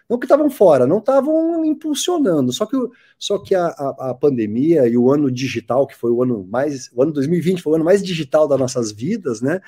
Não 0.10 0.20
que 0.20 0.26
estavam 0.26 0.50
fora, 0.50 0.86
não 0.86 1.00
estavam 1.00 1.64
impulsionando. 1.66 2.52
Só 2.52 2.66
que, 2.66 2.76
só 3.18 3.40
que 3.40 3.56
a, 3.56 3.68
a, 3.68 4.10
a, 4.10 4.14
pandemia 4.14 4.88
e 4.88 4.98
o 4.98 5.10
ano 5.10 5.32
digital, 5.32 5.88
que 5.88 5.96
foi 5.96 6.12
o 6.12 6.22
ano 6.22 6.46
mais. 6.48 6.92
O 6.94 7.02
ano 7.02 7.12
2020 7.14 7.62
foi 7.62 7.74
o 7.74 7.76
ano 7.76 7.86
mais 7.86 8.04
digital 8.04 8.48
das 8.48 8.60
nossas 8.60 8.92
vidas, 8.92 9.42
né? 9.42 9.62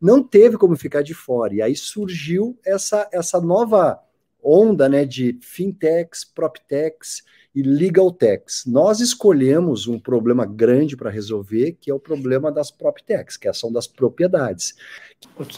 Não 0.00 0.22
teve 0.22 0.56
como 0.56 0.76
ficar 0.76 1.02
de 1.02 1.14
fora. 1.14 1.54
E 1.54 1.62
aí 1.62 1.74
surgiu 1.74 2.58
essa, 2.64 3.08
essa 3.12 3.40
nova 3.40 4.00
onda 4.42 4.88
né, 4.88 5.04
de 5.04 5.38
fintechs, 5.42 6.24
proptechs 6.24 7.22
e 7.54 7.62
legal 7.62 8.12
techs. 8.12 8.64
Nós 8.66 9.00
escolhemos 9.00 9.88
um 9.88 9.98
problema 9.98 10.46
grande 10.46 10.96
para 10.96 11.10
resolver, 11.10 11.76
que 11.80 11.90
é 11.90 11.94
o 11.94 11.98
problema 11.98 12.52
das 12.52 12.70
proptechs, 12.70 13.36
que 13.36 13.48
é 13.48 13.52
são 13.52 13.72
das 13.72 13.86
propriedades. 13.86 14.76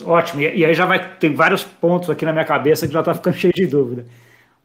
Ótimo, 0.05 0.41
e 0.41 0.65
aí 0.65 0.75
já 0.75 0.87
vai 0.87 1.19
ter 1.19 1.35
vários 1.35 1.63
pontos 1.63 2.09
aqui 2.09 2.25
na 2.25 2.33
minha 2.33 2.45
cabeça 2.45 2.87
que 2.87 2.93
já 2.93 3.01
está 3.01 3.15
ficando 3.15 3.37
cheio 3.39 3.53
de 3.53 3.67
dúvida. 3.67 4.07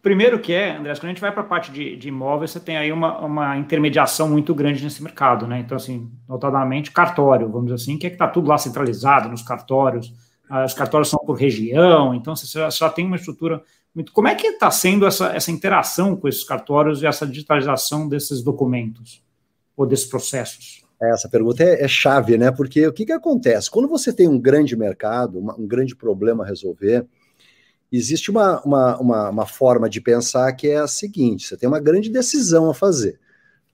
Primeiro 0.06 0.38
que 0.38 0.54
é, 0.54 0.78
André, 0.78 0.94
quando 0.94 1.06
a 1.06 1.08
gente 1.08 1.20
vai 1.20 1.32
para 1.32 1.42
a 1.42 1.46
parte 1.46 1.72
de, 1.72 1.96
de, 1.96 2.10
imóveis, 2.10 2.52
você 2.52 2.60
tem 2.60 2.78
aí 2.78 2.92
uma, 2.92 3.26
uma 3.26 3.58
intermediação 3.58 4.30
muito 4.30 4.54
grande 4.54 4.84
nesse 4.84 5.02
mercado, 5.02 5.48
né? 5.48 5.58
Então, 5.58 5.76
assim, 5.76 6.12
notadamente 6.30 6.92
cartório, 6.92 7.50
vamos 7.50 7.72
dizer 7.72 7.82
assim, 7.82 7.98
que 7.98 8.06
é 8.06 8.10
que 8.12 8.16
está 8.16 8.28
tudo 8.28 8.48
lá 8.48 8.56
centralizado 8.56 9.30
nos 9.30 9.42
cartórios, 9.42 10.14
ah, 10.48 10.64
os 10.64 10.76
cartórios 10.76 11.10
são 11.10 11.18
por 11.26 11.34
região, 11.34 12.14
então 12.14 12.36
você 12.36 12.46
já, 12.46 12.70
já 12.70 12.88
tem 12.88 13.04
uma 13.04 13.16
estrutura 13.16 13.64
muito. 13.96 14.12
Como 14.12 14.28
é 14.28 14.36
que 14.36 14.46
está 14.46 14.70
sendo 14.70 15.08
essa, 15.08 15.36
essa 15.36 15.50
interação 15.50 16.16
com 16.16 16.28
esses 16.28 16.44
cartórios 16.44 17.02
e 17.02 17.08
essa 17.08 17.26
digitalização 17.26 18.08
desses 18.08 18.44
documentos 18.44 19.24
ou 19.76 19.88
desses 19.88 20.06
processos? 20.06 20.86
É, 21.02 21.10
essa 21.14 21.28
pergunta 21.28 21.64
é, 21.64 21.84
é, 21.84 21.88
chave, 21.88 22.38
né? 22.38 22.52
Porque 22.52 22.86
o 22.86 22.94
que, 22.94 23.08
que 23.08 23.12
acontece? 23.12 23.72
Quando 23.72 23.88
você 23.88 24.14
tem 24.14 24.28
um 24.28 24.38
grande 24.38 24.76
mercado, 24.76 25.40
uma, 25.40 25.60
um 25.60 25.66
grande 25.66 25.96
problema 25.96 26.44
a 26.44 26.48
resolver, 26.48 27.08
existe 27.92 28.32
uma, 28.32 28.62
uma, 28.62 28.98
uma, 28.98 29.30
uma, 29.30 29.46
forma 29.46 29.90
de 29.90 30.02
pensar 30.02 30.52
que 30.54 30.68
é 30.68 30.78
a 30.78 30.88
seguinte: 30.88 31.48
você 31.48 31.58
tem 31.58 31.68
uma 31.68 31.80
grande 31.80 32.10
decisão 32.10 32.70
a 32.70 32.74
fazer. 32.74 33.20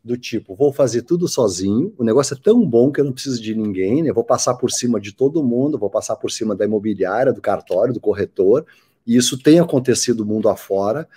Do 0.04 0.18
tipo, 0.18 0.56
vou 0.56 0.74
fazer 0.74 1.04
tudo 1.04 1.28
sozinho, 1.28 1.94
o 1.96 2.04
negócio 2.04 2.34
é 2.34 2.38
tão 2.42 2.66
bom 2.66 2.92
que 2.92 3.00
eu 3.00 3.06
não 3.06 3.12
preciso 3.12 3.40
de 3.40 3.54
ninguém, 3.54 4.02
né? 4.02 4.12
vou 4.12 4.24
passar 4.24 4.56
por 4.56 4.72
cima 4.72 5.00
de 5.00 5.14
todo 5.14 5.44
mundo, 5.44 5.78
vou 5.78 5.92
passar 5.92 6.16
por 6.16 6.32
cima 6.32 6.56
da 6.56 6.66
imobiliária, 6.66 7.32
do 7.32 7.40
cartório, 7.40 7.94
do 7.94 8.00
corretor, 8.00 8.66
e 9.06 9.16
isso 9.16 9.38
tem 9.38 9.60
acontecido 9.60 10.26
mundo 10.26 10.50
afora, 10.50 11.08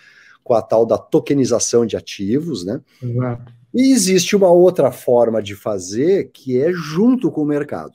com 0.42 0.52
a 0.52 0.60
tal 0.60 0.84
da 0.84 0.98
tokenização 0.98 1.86
de 1.86 1.96
ativos, 1.96 2.62
né? 2.62 2.82
Exato. 3.02 3.52
E 3.72 3.90
existe 3.90 4.36
uma 4.36 4.52
outra 4.52 4.92
forma 4.92 5.42
de 5.42 5.56
fazer 5.56 6.30
que 6.30 6.60
é 6.60 6.70
junto 6.70 7.30
com 7.30 7.40
o 7.40 7.46
mercado. 7.46 7.94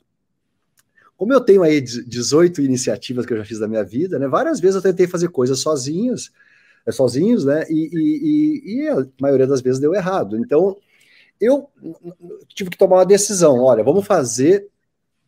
Como 1.20 1.34
eu 1.34 1.42
tenho 1.42 1.64
aí 1.64 1.82
18 1.82 2.62
iniciativas 2.62 3.26
que 3.26 3.34
eu 3.34 3.38
já 3.38 3.44
fiz 3.44 3.60
da 3.60 3.68
minha 3.68 3.84
vida, 3.84 4.18
né? 4.18 4.26
Várias 4.26 4.62
vezes 4.62 4.78
eu 4.78 4.82
tentei 4.82 5.06
fazer 5.06 5.28
coisas 5.28 5.60
sozinhas, 5.60 6.32
eh, 6.86 6.94
sozinhos, 6.94 7.44
né? 7.44 7.66
E, 7.70 7.90
e, 7.92 8.22
e, 8.24 8.84
e 8.84 8.88
a 8.88 9.06
maioria 9.20 9.46
das 9.46 9.60
vezes 9.60 9.82
deu 9.82 9.94
errado. 9.94 10.38
Então 10.38 10.78
eu 11.42 11.70
tive 12.48 12.70
que 12.70 12.78
tomar 12.78 13.00
uma 13.00 13.06
decisão. 13.06 13.60
Olha, 13.60 13.84
vamos 13.84 14.08
fazer 14.08 14.70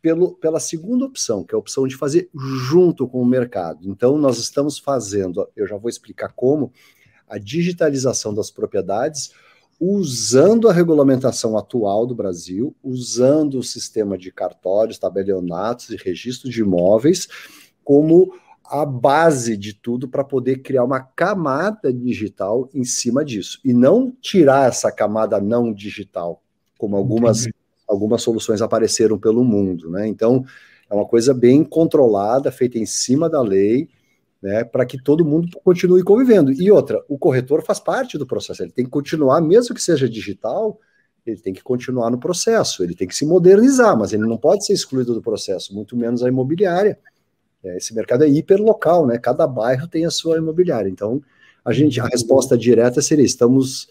pelo, 0.00 0.34
pela 0.36 0.58
segunda 0.58 1.04
opção, 1.04 1.44
que 1.44 1.54
é 1.54 1.56
a 1.56 1.58
opção 1.58 1.86
de 1.86 1.94
fazer 1.94 2.30
junto 2.34 3.06
com 3.06 3.20
o 3.20 3.26
mercado. 3.26 3.86
Então, 3.86 4.16
nós 4.16 4.38
estamos 4.38 4.78
fazendo, 4.78 5.46
eu 5.54 5.66
já 5.66 5.76
vou 5.76 5.90
explicar 5.90 6.32
como, 6.34 6.72
a 7.28 7.36
digitalização 7.36 8.32
das 8.32 8.50
propriedades, 8.50 9.30
usando 9.84 10.68
a 10.68 10.72
regulamentação 10.72 11.58
atual 11.58 12.06
do 12.06 12.14
Brasil, 12.14 12.72
usando 12.84 13.58
o 13.58 13.64
sistema 13.64 14.16
de 14.16 14.30
cartórios, 14.30 14.96
tabelionatos 14.96 15.90
e 15.90 15.96
registro 15.96 16.48
de 16.48 16.60
imóveis 16.60 17.26
como 17.82 18.32
a 18.64 18.86
base 18.86 19.56
de 19.56 19.74
tudo 19.74 20.06
para 20.06 20.22
poder 20.22 20.62
criar 20.62 20.84
uma 20.84 21.00
camada 21.00 21.92
digital 21.92 22.68
em 22.72 22.84
cima 22.84 23.24
disso 23.24 23.58
e 23.64 23.72
não 23.72 24.12
tirar 24.20 24.68
essa 24.68 24.92
camada 24.92 25.40
não 25.40 25.72
digital, 25.72 26.40
como 26.78 26.94
algumas 26.96 27.40
Entendi 27.40 27.62
algumas 27.88 28.22
soluções 28.22 28.62
apareceram 28.62 29.18
pelo 29.18 29.44
mundo, 29.44 29.90
né? 29.90 30.06
Então, 30.06 30.44
é 30.88 30.94
uma 30.94 31.04
coisa 31.04 31.34
bem 31.34 31.62
controlada, 31.62 32.50
feita 32.50 32.78
em 32.78 32.86
cima 32.86 33.28
da 33.28 33.42
lei, 33.42 33.88
né, 34.42 34.64
para 34.64 34.84
que 34.84 35.00
todo 35.00 35.24
mundo 35.24 35.48
continue 35.62 36.02
convivendo. 36.02 36.52
E 36.52 36.70
outra, 36.70 37.02
o 37.08 37.16
corretor 37.16 37.62
faz 37.62 37.78
parte 37.78 38.18
do 38.18 38.26
processo, 38.26 38.62
ele 38.62 38.72
tem 38.72 38.84
que 38.84 38.90
continuar, 38.90 39.40
mesmo 39.40 39.74
que 39.74 39.82
seja 39.82 40.08
digital, 40.08 40.78
ele 41.24 41.40
tem 41.40 41.54
que 41.54 41.62
continuar 41.62 42.10
no 42.10 42.18
processo, 42.18 42.82
ele 42.82 42.94
tem 42.94 43.06
que 43.06 43.14
se 43.14 43.24
modernizar, 43.24 43.96
mas 43.96 44.12
ele 44.12 44.24
não 44.24 44.36
pode 44.36 44.66
ser 44.66 44.72
excluído 44.72 45.14
do 45.14 45.22
processo, 45.22 45.72
muito 45.72 45.96
menos 45.96 46.24
a 46.24 46.28
imobiliária. 46.28 46.98
É, 47.64 47.76
esse 47.76 47.94
mercado 47.94 48.24
é 48.24 48.28
hiperlocal, 48.28 49.06
né? 49.06 49.18
Cada 49.18 49.46
bairro 49.46 49.86
tem 49.86 50.04
a 50.04 50.10
sua 50.10 50.38
imobiliária. 50.38 50.88
Então, 50.88 51.22
a 51.64 51.72
gente, 51.72 52.00
a 52.00 52.06
resposta 52.06 52.58
direta 52.58 53.00
seria: 53.00 53.24
estamos 53.24 53.86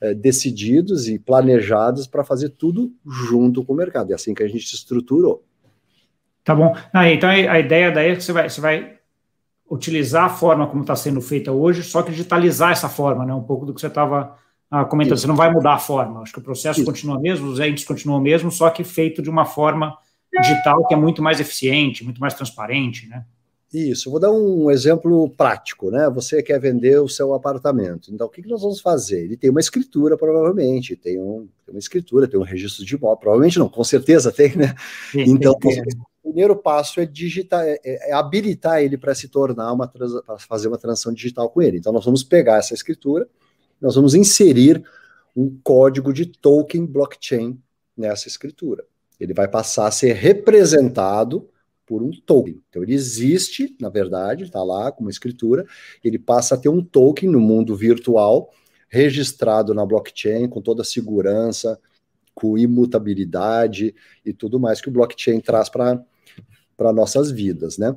é, 0.00 0.14
decididos 0.14 1.08
e 1.08 1.18
planejados 1.18 2.06
para 2.06 2.22
fazer 2.22 2.50
tudo 2.50 2.92
junto 3.04 3.64
com 3.64 3.72
o 3.72 3.76
mercado. 3.76 4.12
É 4.12 4.14
assim 4.14 4.32
que 4.32 4.44
a 4.44 4.48
gente 4.48 4.68
se 4.68 4.76
estruturou. 4.76 5.42
Tá 6.44 6.54
bom. 6.54 6.72
Ah, 6.92 7.10
então 7.10 7.28
a 7.28 7.58
ideia 7.58 7.90
daí 7.90 8.10
é 8.10 8.14
que 8.14 8.22
você 8.22 8.32
vai, 8.32 8.48
você 8.48 8.60
vai 8.60 8.95
utilizar 9.70 10.24
a 10.24 10.28
forma 10.28 10.66
como 10.66 10.82
está 10.82 10.94
sendo 10.94 11.20
feita 11.20 11.52
hoje, 11.52 11.82
só 11.82 12.02
que 12.02 12.10
digitalizar 12.10 12.72
essa 12.72 12.88
forma, 12.88 13.24
né? 13.24 13.34
Um 13.34 13.42
pouco 13.42 13.66
do 13.66 13.74
que 13.74 13.80
você 13.80 13.88
estava 13.88 14.36
ah, 14.70 14.84
comentando. 14.84 15.18
Você 15.18 15.26
não 15.26 15.36
vai 15.36 15.52
mudar 15.52 15.74
a 15.74 15.78
forma. 15.78 16.22
Acho 16.22 16.32
que 16.32 16.38
o 16.38 16.42
processo 16.42 16.84
continua 16.84 17.18
mesmo, 17.18 17.48
os 17.48 17.60
entes 17.60 17.84
continuam 17.84 18.20
mesmo, 18.20 18.50
só 18.50 18.70
que 18.70 18.84
feito 18.84 19.20
de 19.22 19.30
uma 19.30 19.44
forma 19.44 19.96
digital 20.40 20.86
que 20.86 20.94
é 20.94 20.96
muito 20.96 21.22
mais 21.22 21.40
eficiente, 21.40 22.04
muito 22.04 22.20
mais 22.20 22.34
transparente, 22.34 23.08
né? 23.08 23.24
Isso, 23.74 24.10
vou 24.10 24.20
dar 24.20 24.30
um 24.30 24.70
exemplo 24.70 25.28
prático, 25.30 25.90
né? 25.90 26.08
Você 26.10 26.42
quer 26.42 26.60
vender 26.60 27.00
o 27.00 27.08
seu 27.08 27.34
apartamento. 27.34 28.12
Então, 28.12 28.26
o 28.26 28.30
que, 28.30 28.40
que 28.40 28.48
nós 28.48 28.62
vamos 28.62 28.80
fazer? 28.80 29.24
Ele 29.24 29.36
tem 29.36 29.50
uma 29.50 29.60
escritura, 29.60 30.16
provavelmente, 30.16 30.94
tem, 30.94 31.18
um, 31.18 31.48
tem 31.64 31.74
uma 31.74 31.78
escritura, 31.78 32.28
tem 32.28 32.38
um 32.38 32.44
registro 32.44 32.84
de 32.84 32.94
imóvel, 32.94 33.16
provavelmente 33.16 33.58
não, 33.58 33.68
com 33.68 33.82
certeza 33.82 34.30
tem, 34.30 34.56
né? 34.56 34.74
Sim, 35.10 35.24
então, 35.26 35.52
o 35.52 35.58
primeiro 36.26 36.56
passo 36.56 37.00
é 37.00 37.06
digitar, 37.06 37.64
é, 37.64 37.78
é 37.84 38.12
habilitar 38.12 38.82
ele 38.82 38.98
para 38.98 39.14
se 39.14 39.28
tornar 39.28 39.72
uma 39.72 39.86
para 39.86 40.38
fazer 40.38 40.68
uma 40.68 40.78
transação 40.78 41.12
digital 41.12 41.48
com 41.48 41.62
ele. 41.62 41.78
Então, 41.78 41.92
nós 41.92 42.04
vamos 42.04 42.24
pegar 42.24 42.58
essa 42.58 42.74
escritura, 42.74 43.28
nós 43.80 43.94
vamos 43.94 44.14
inserir 44.14 44.82
um 45.36 45.56
código 45.62 46.12
de 46.12 46.26
token 46.26 46.84
blockchain 46.84 47.60
nessa 47.96 48.26
escritura. 48.26 48.84
Ele 49.20 49.32
vai 49.32 49.46
passar 49.46 49.86
a 49.86 49.90
ser 49.90 50.14
representado 50.14 51.48
por 51.86 52.02
um 52.02 52.10
token. 52.10 52.60
Então 52.68 52.82
ele 52.82 52.92
existe, 52.92 53.76
na 53.80 53.88
verdade, 53.88 54.44
está 54.44 54.62
lá 54.62 54.90
como 54.90 55.08
escritura, 55.08 55.64
ele 56.02 56.18
passa 56.18 56.56
a 56.56 56.58
ter 56.58 56.68
um 56.68 56.82
token 56.82 57.30
no 57.30 57.40
mundo 57.40 57.76
virtual, 57.76 58.50
registrado 58.88 59.72
na 59.72 59.86
blockchain, 59.86 60.48
com 60.48 60.60
toda 60.60 60.82
a 60.82 60.84
segurança, 60.84 61.78
com 62.34 62.58
imutabilidade 62.58 63.94
e 64.24 64.32
tudo 64.32 64.58
mais 64.58 64.80
que 64.80 64.88
o 64.88 64.92
blockchain 64.92 65.40
traz 65.40 65.68
para 65.68 66.04
nossas 66.92 67.30
vidas, 67.30 67.78
né? 67.78 67.94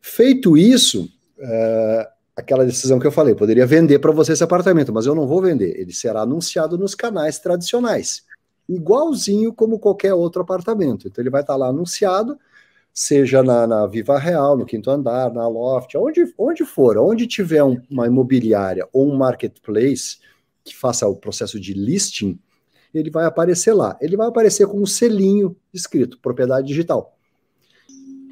Feito 0.00 0.56
isso, 0.56 1.08
é, 1.38 2.08
aquela 2.36 2.64
decisão 2.64 2.98
que 2.98 3.06
eu 3.06 3.12
falei, 3.12 3.34
poderia 3.34 3.66
vender 3.66 3.98
para 3.98 4.12
você 4.12 4.32
esse 4.32 4.44
apartamento, 4.44 4.92
mas 4.92 5.06
eu 5.06 5.14
não 5.14 5.26
vou 5.26 5.42
vender, 5.42 5.78
ele 5.78 5.92
será 5.92 6.22
anunciado 6.22 6.78
nos 6.78 6.94
canais 6.94 7.38
tradicionais, 7.38 8.22
igualzinho 8.68 9.52
como 9.52 9.78
qualquer 9.78 10.14
outro 10.14 10.42
apartamento. 10.42 11.06
Então 11.06 11.22
ele 11.22 11.30
vai 11.30 11.42
estar 11.42 11.54
tá 11.54 11.58
lá 11.58 11.68
anunciado, 11.68 12.38
seja 12.92 13.42
na, 13.42 13.66
na, 13.66 13.86
Viva 13.86 14.18
Real, 14.18 14.56
no 14.56 14.66
quinto 14.66 14.90
andar, 14.90 15.32
na 15.32 15.46
Loft, 15.46 15.94
onde, 15.96 16.32
onde 16.38 16.64
for, 16.64 16.96
onde 16.98 17.26
tiver 17.26 17.62
um, 17.62 17.80
uma 17.90 18.06
imobiliária 18.06 18.88
ou 18.92 19.10
um 19.10 19.16
marketplace 19.16 20.18
que 20.64 20.76
faça 20.76 21.06
o 21.06 21.16
processo 21.16 21.58
de 21.58 21.72
listing, 21.72 22.38
ele 22.92 23.10
vai 23.10 23.24
aparecer 23.24 23.72
lá. 23.72 23.96
Ele 24.00 24.16
vai 24.16 24.26
aparecer 24.26 24.66
com 24.66 24.80
um 24.80 24.86
selinho 24.86 25.56
escrito, 25.72 26.18
propriedade 26.18 26.66
digital. 26.66 27.16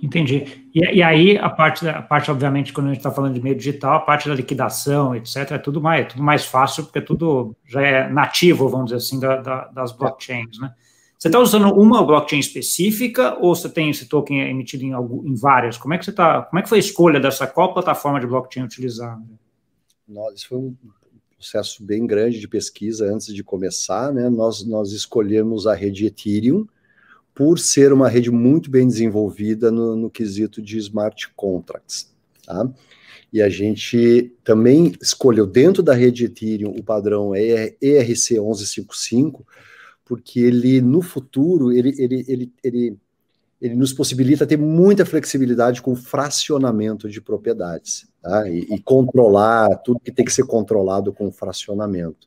Entendi. 0.03 0.69
E, 0.75 0.81
e 0.81 1.03
aí, 1.03 1.37
a 1.39 1.51
parte, 1.51 1.89
a 1.89 2.01
parte, 2.01 2.31
obviamente, 2.31 2.73
quando 2.73 2.87
a 2.87 2.91
gente 2.91 2.99
está 2.99 3.11
falando 3.11 3.35
de 3.35 3.43
meio 3.43 3.57
digital, 3.57 3.97
a 3.97 4.01
parte 4.01 4.29
da 4.29 4.35
liquidação, 4.35 5.15
etc., 5.15 5.53
é 5.53 5.59
tudo 5.59 5.81
mais, 5.81 6.03
é 6.03 6.05
tudo 6.05 6.23
mais 6.23 6.45
fácil, 6.45 6.85
porque 6.85 7.01
tudo 7.01 7.57
já 7.67 7.83
é 7.83 8.09
nativo, 8.09 8.69
vamos 8.69 8.87
dizer 8.87 8.97
assim, 8.97 9.19
da, 9.19 9.37
da, 9.37 9.65
das 9.69 9.93
blockchains, 9.93 10.59
né? 10.61 10.73
Você 11.19 11.27
está 11.27 11.41
usando 11.41 11.73
uma 11.75 12.05
blockchain 12.05 12.39
específica 12.39 13.37
ou 13.41 13.53
você 13.53 13.69
tem 13.69 13.91
esse 13.91 14.07
token 14.07 14.41
emitido 14.49 14.85
em, 14.85 14.93
em 14.93 15.35
várias? 15.35 15.77
Como 15.77 15.93
é 15.93 15.99
que 15.99 16.05
você 16.05 16.11
está? 16.11 16.43
Como 16.43 16.61
é 16.61 16.63
que 16.63 16.69
foi 16.69 16.79
a 16.79 16.81
escolha 16.81 17.19
dessa 17.19 17.45
qual 17.45 17.75
plataforma 17.75 18.21
de 18.21 18.27
blockchain 18.29 18.63
utilizar? 18.63 19.21
Nós 20.07 20.45
foi 20.45 20.59
um 20.59 20.77
processo 21.35 21.83
bem 21.83 22.07
grande 22.07 22.39
de 22.39 22.47
pesquisa 22.47 23.13
antes 23.13 23.35
de 23.35 23.43
começar, 23.43 24.13
né? 24.13 24.31
Nós 24.31 24.65
nós 24.65 24.93
escolhemos 24.93 25.67
a 25.67 25.75
rede 25.75 26.07
Ethereum 26.07 26.65
por 27.39 27.57
ser 27.57 27.93
uma 27.93 28.09
rede 28.09 28.33
muito 28.33 28.69
bem 28.69 28.89
desenvolvida 28.89 29.71
no, 29.71 29.95
no 29.95 30.11
quesito 30.11 30.61
de 30.61 30.77
smart 30.77 31.33
contracts, 31.37 32.13
tá? 32.45 32.69
E 33.33 33.41
a 33.41 33.49
gente 33.49 34.35
também 34.43 34.93
escolheu 35.01 35.47
dentro 35.47 35.81
da 35.81 35.95
rede 35.95 36.25
Ethereum 36.25 36.75
o 36.77 36.83
padrão 36.83 37.37
ERC 37.37 38.41
1155 38.41 39.47
porque 40.05 40.41
ele, 40.41 40.81
no 40.81 41.01
futuro, 41.01 41.71
ele, 41.71 41.95
ele, 41.97 42.25
ele, 42.27 42.53
ele, 42.65 42.99
ele 43.61 43.75
nos 43.77 43.93
possibilita 43.93 44.45
ter 44.45 44.57
muita 44.57 45.07
flexibilidade 45.07 45.81
com 45.81 45.95
fracionamento 45.95 47.09
de 47.09 47.21
propriedades, 47.21 48.09
tá? 48.21 48.49
E, 48.49 48.67
e 48.69 48.81
controlar 48.81 49.77
tudo 49.85 50.01
que 50.01 50.11
tem 50.11 50.25
que 50.25 50.33
ser 50.33 50.45
controlado 50.45 51.13
com 51.13 51.31
fracionamento. 51.31 52.27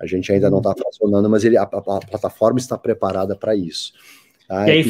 A 0.00 0.04
gente 0.06 0.32
ainda 0.32 0.50
não 0.50 0.58
está 0.58 0.74
fracionando, 0.74 1.30
mas 1.30 1.44
ele, 1.44 1.56
a, 1.56 1.62
a, 1.62 1.64
a 1.64 2.00
plataforma 2.00 2.58
está 2.58 2.76
preparada 2.76 3.36
para 3.36 3.54
isso. 3.54 3.92
Tá? 4.48 4.66
E 4.66 4.70
aí, 4.70 4.82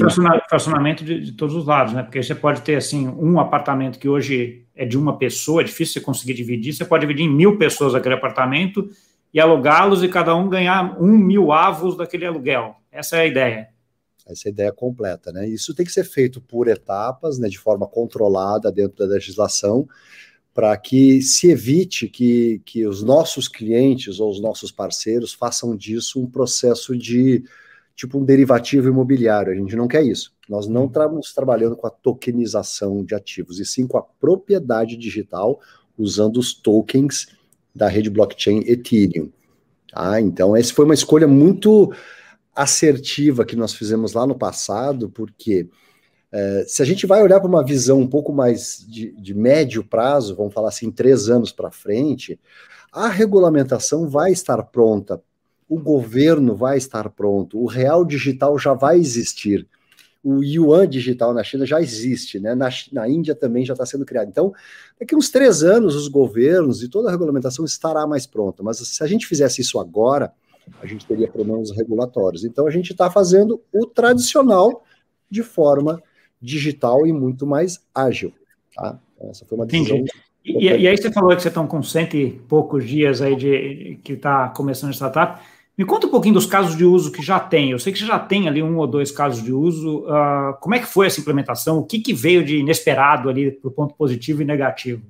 fracionamento 0.49 1.05
de, 1.05 1.21
de, 1.21 1.33
todos 1.33 1.57
os 1.57 1.67
lados, 1.67 1.93
né? 1.93 2.05
Porque 2.05 2.23
você 2.23 2.33
pode 2.33 2.63
ter, 2.63 2.77
assim, 2.77 3.09
um 3.09 3.41
apartamento 3.41 3.99
que 3.99 4.09
hoje 4.09 4.65
é 4.73 4.85
de 4.85 4.97
uma 4.97 5.19
pessoa, 5.19 5.63
é 5.63 5.65
difícil 5.65 5.95
você 5.95 6.01
conseguir 6.01 6.35
dividir, 6.35 6.73
você 6.73 6.85
pode 6.85 7.01
dividir 7.01 7.25
em 7.25 7.35
mil 7.35 7.59
pessoas 7.59 7.93
aquele 7.93 8.15
apartamento 8.15 8.89
e 9.35 9.41
alugá-los 9.41 10.05
e 10.05 10.09
cada 10.09 10.35
um 10.37 10.49
ganhar 10.49 10.97
um 11.03 11.19
mil 11.19 11.51
avos 11.51 11.97
daquele 11.97 12.25
aluguel. 12.25 12.77
Essa 12.93 13.17
é 13.17 13.21
a 13.23 13.27
ideia. 13.27 13.69
Essa 14.29 14.47
é 14.47 14.51
a 14.51 14.53
ideia 14.53 14.73
completa, 14.73 15.33
né? 15.33 15.49
Isso 15.49 15.75
tem 15.75 15.85
que 15.85 15.91
ser 15.91 16.05
feito 16.05 16.41
por 16.41 16.69
etapas, 16.69 17.37
né, 17.37 17.49
de 17.49 17.59
forma 17.59 17.89
controlada 17.89 18.71
dentro 18.71 18.97
da 18.99 19.13
legislação, 19.13 19.89
para 20.55 20.77
que 20.77 21.21
se 21.21 21.51
evite 21.51 22.07
que, 22.07 22.63
que 22.65 22.87
os 22.87 23.03
nossos 23.03 23.49
clientes 23.49 24.21
ou 24.21 24.31
os 24.31 24.41
nossos 24.41 24.71
parceiros 24.71 25.33
façam 25.33 25.77
disso 25.77 26.23
um 26.23 26.31
processo 26.31 26.97
de 26.97 27.43
tipo 27.99 28.17
um 28.17 28.25
derivativo 28.25 28.89
imobiliário. 28.89 29.53
A 29.53 29.57
gente 29.57 29.75
não 29.75 29.89
quer 29.89 30.05
isso. 30.05 30.33
Nós 30.49 30.69
não 30.69 30.87
estamos 30.87 31.35
trabalhando 31.35 31.75
com 31.75 31.85
a 31.85 31.91
tokenização 31.91 33.05
de 33.05 33.13
ativos, 33.13 33.59
e 33.59 33.67
sim 33.67 33.89
com 33.89 33.99
a 33.99 34.03
propriedade 34.03 34.97
digital, 34.97 35.61
usando 35.99 36.37
os 36.37 36.55
tokens 36.55 37.27
da 37.75 37.89
rede 37.89 38.09
blockchain 38.09 38.61
Ethereum. 38.69 39.31
Tá? 39.91 40.21
Então, 40.21 40.55
essa 40.55 40.73
foi 40.73 40.85
uma 40.85 40.95
escolha 40.95 41.27
muito 41.27 41.93
assertiva 42.55 43.45
que 43.45 43.57
nós 43.57 43.75
fizemos 43.75 44.13
lá 44.13 44.25
no 44.29 44.39
passado, 44.39 45.11
porque 45.11 45.69
é, 46.31 46.65
se 46.69 46.81
a 46.81 46.85
gente 46.85 47.05
vai 47.05 47.21
olhar 47.21 47.41
para 47.41 47.49
uma 47.49 47.65
visão 47.65 47.99
um 47.99 48.07
pouco 48.07 48.33
mais 48.33 48.87
de, 48.89 49.11
de 49.11 49.35
médio 49.35 49.83
prazo, 49.83 50.37
vamos 50.37 50.55
falar 50.55 50.69
assim, 50.69 50.89
três 50.93 51.29
anos 51.29 51.51
para 51.51 51.73
frente, 51.73 52.39
a 52.93 53.09
regulamentação 53.09 54.09
vai 54.09 54.31
estar 54.31 54.63
pronta 54.63 55.21
o 55.69 55.79
governo 55.79 56.55
vai 56.55 56.79
estar 56.79 57.11
pronto, 57.11 57.61
o 57.61 57.67
real 57.67 58.05
digital 58.05 58.59
já 58.59 58.73
vai 58.73 58.99
existir, 58.99 59.67
o 60.23 60.43
yuan 60.43 60.89
digital 60.89 61.33
na 61.33 61.45
China 61.45 61.65
já 61.65 61.81
existe, 61.81 62.41
né? 62.41 62.55
na, 62.55 62.69
na 62.93 63.09
Índia 63.09 63.35
também 63.35 63.65
já 63.65 63.73
está 63.75 63.87
sendo 63.87 64.05
criado. 64.05 64.29
Então, 64.29 64.53
daqui 64.99 65.15
uns 65.15 65.31
três 65.31 65.63
anos, 65.63 65.95
os 65.95 66.09
governos 66.09 66.83
e 66.83 66.89
toda 66.89 67.09
a 67.09 67.11
regulamentação 67.11 67.65
estará 67.65 68.07
mais 68.07 68.27
pronta, 68.27 68.63
mas 68.63 68.79
se 68.79 69.03
a 69.03 69.07
gente 69.07 69.27
fizesse 69.27 69.61
isso 69.61 69.79
agora, 69.79 70.33
a 70.83 70.87
gente 70.87 71.07
teria 71.07 71.29
problemas 71.29 71.71
regulatórios. 71.71 72.45
Então, 72.45 72.67
a 72.67 72.71
gente 72.71 72.93
está 72.93 73.11
fazendo 73.11 73.61
o 73.73 73.87
tradicional 73.87 74.85
de 75.31 75.43
forma 75.43 76.03
digital 76.41 77.07
e 77.07 77.13
muito 77.13 77.47
mais 77.47 77.81
ágil. 77.95 78.33
Tá? 78.75 78.99
Essa 79.21 79.45
foi 79.45 79.57
uma 79.57 79.67
decisão. 79.67 79.97
Entendi. 79.97 80.11
E, 80.45 80.65
e, 80.65 80.89
aí 80.89 80.97
você 80.97 81.13
falou 81.13 81.31
que 81.31 81.43
vocês 81.43 81.51
estão 81.51 81.67
com 81.67 81.83
cento 81.83 82.17
e 82.17 82.31
poucos 82.31 82.87
dias 82.87 83.21
aí 83.21 83.37
de 83.37 83.99
que 84.03 84.15
está 84.15 84.49
começando 84.49 84.91
a 84.91 84.95
startup. 84.95 85.41
Me 85.79 85.85
conta 85.85 86.09
um 86.09 86.11
pouquinho 86.11 86.35
dos 86.35 86.45
casos 86.45 86.77
de 86.77 86.85
uso 86.85 87.13
que 87.13 87.23
já 87.23 87.39
tem. 87.39 87.71
Eu 87.71 87.79
sei 87.79 87.93
que 87.93 88.01
já 88.01 88.19
tem 88.19 88.49
ali 88.49 88.61
um 88.61 88.79
ou 88.79 88.87
dois 88.87 89.13
casos 89.13 89.41
de 89.41 89.53
uso. 89.53 90.01
Uh, 90.01 90.59
como 90.61 90.75
é 90.75 90.81
que 90.81 90.87
foi 90.87 91.07
essa 91.07 91.21
implementação? 91.21 91.79
O 91.79 91.85
que, 91.85 92.01
que 92.01 92.13
veio 92.13 92.45
de 92.45 92.57
inesperado 92.57 93.29
ali 93.29 93.53
para 93.53 93.69
o 93.69 93.71
ponto 93.71 93.95
positivo 93.95 94.43
e 94.43 94.45
negativo? 94.45 95.01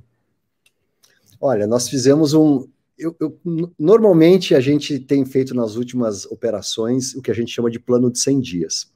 Olha, 1.41 1.67
nós 1.67 1.89
fizemos 1.89 2.35
um. 2.35 2.69
Eu, 2.99 3.17
eu, 3.19 3.39
normalmente 3.79 4.55
a 4.55 4.61
gente 4.61 4.99
tem 4.99 5.25
feito 5.25 5.55
nas 5.55 5.75
últimas 5.77 6.27
operações 6.27 7.15
o 7.15 7.23
que 7.23 7.31
a 7.31 7.35
gente 7.35 7.51
chama 7.51 7.71
de 7.71 7.79
plano 7.79 8.11
de 8.11 8.19
100 8.19 8.41
dias. 8.41 8.93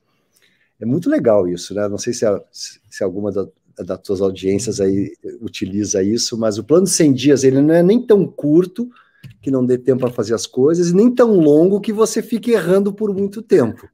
É 0.79 0.85
muito 0.85 1.09
legal 1.09 1.49
isso, 1.49 1.73
né? 1.73 1.89
Não 1.89 1.97
sei 1.97 2.13
se, 2.13 2.27
a, 2.27 2.39
se 2.51 3.03
alguma 3.03 3.33
da, 3.33 3.49
das 3.79 4.01
suas 4.05 4.21
audiências 4.21 4.79
aí 4.79 5.15
utiliza 5.41 6.03
isso, 6.03 6.37
mas 6.37 6.59
o 6.59 6.65
plano 6.65 6.85
de 6.85 6.91
100 6.91 7.13
dias 7.15 7.45
ele 7.45 7.63
não 7.63 7.73
é 7.73 7.83
nem 7.83 8.05
tão 8.05 8.27
curto 8.27 8.91
que 9.43 9.51
não 9.51 9.67
dê 9.67 9.77
tempo 9.77 10.01
para 10.01 10.11
fazer 10.11 10.35
as 10.35 10.47
coisas, 10.47 10.91
e 10.91 10.95
nem 10.95 11.13
tão 11.13 11.35
longo 11.35 11.81
que 11.81 11.93
você 11.93 12.23
fique 12.23 12.53
errando 12.53 12.93
por 12.93 13.13
muito 13.13 13.43
tempo. 13.43 13.89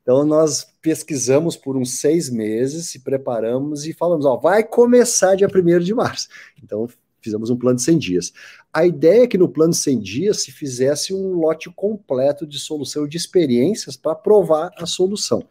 Então, 0.00 0.24
nós 0.24 0.66
pesquisamos 0.80 1.54
por 1.56 1.76
uns 1.76 1.98
seis 1.98 2.30
meses, 2.30 2.86
se 2.86 3.00
preparamos 3.00 3.84
e 3.84 3.92
falamos: 3.92 4.24
ó, 4.24 4.36
vai 4.36 4.62
começar 4.62 5.34
dia 5.34 5.48
1 5.48 5.80
de 5.80 5.92
março. 5.92 6.28
Então, 6.62 6.88
fizemos 7.20 7.50
um 7.50 7.56
plano 7.56 7.76
de 7.76 7.82
100 7.82 7.98
dias. 7.98 8.32
A 8.72 8.86
ideia 8.86 9.24
é 9.24 9.26
que 9.26 9.36
no 9.36 9.48
plano 9.48 9.72
de 9.72 9.78
100 9.78 9.98
dias 9.98 10.42
se 10.42 10.52
fizesse 10.52 11.12
um 11.12 11.34
lote 11.34 11.68
completo 11.70 12.46
de 12.46 12.58
solução 12.58 13.06
de 13.06 13.16
experiências 13.16 13.96
para 13.96 14.14
provar 14.14 14.70
a 14.78 14.86
solução. 14.86 15.44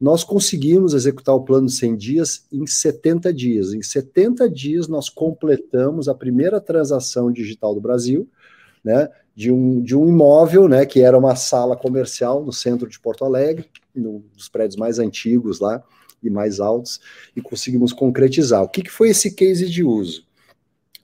Nós 0.00 0.22
conseguimos 0.22 0.92
executar 0.92 1.34
o 1.34 1.44
plano 1.44 1.68
de 1.68 1.72
100 1.72 1.96
dias 1.96 2.46
em 2.52 2.66
70 2.66 3.32
dias. 3.32 3.72
Em 3.72 3.82
70 3.82 4.48
dias, 4.50 4.88
nós 4.88 5.08
completamos 5.08 6.08
a 6.08 6.14
primeira 6.14 6.60
transação 6.60 7.32
digital 7.32 7.74
do 7.74 7.80
Brasil, 7.80 8.28
né, 8.86 9.08
de 9.34 9.50
um, 9.50 9.82
de 9.82 9.96
um 9.96 10.08
imóvel, 10.08 10.68
né, 10.68 10.86
que 10.86 11.02
era 11.02 11.18
uma 11.18 11.34
sala 11.34 11.76
comercial 11.76 12.44
no 12.44 12.52
centro 12.52 12.88
de 12.88 13.00
Porto 13.00 13.24
Alegre, 13.24 13.68
um 13.96 14.22
dos 14.32 14.48
prédios 14.48 14.76
mais 14.76 15.00
antigos 15.00 15.58
lá 15.58 15.82
e 16.22 16.30
mais 16.30 16.60
altos, 16.60 17.00
e 17.34 17.42
conseguimos 17.42 17.92
concretizar. 17.92 18.62
O 18.62 18.68
que, 18.68 18.82
que 18.82 18.90
foi 18.90 19.08
esse 19.08 19.34
case 19.34 19.68
de 19.68 19.82
uso? 19.82 20.24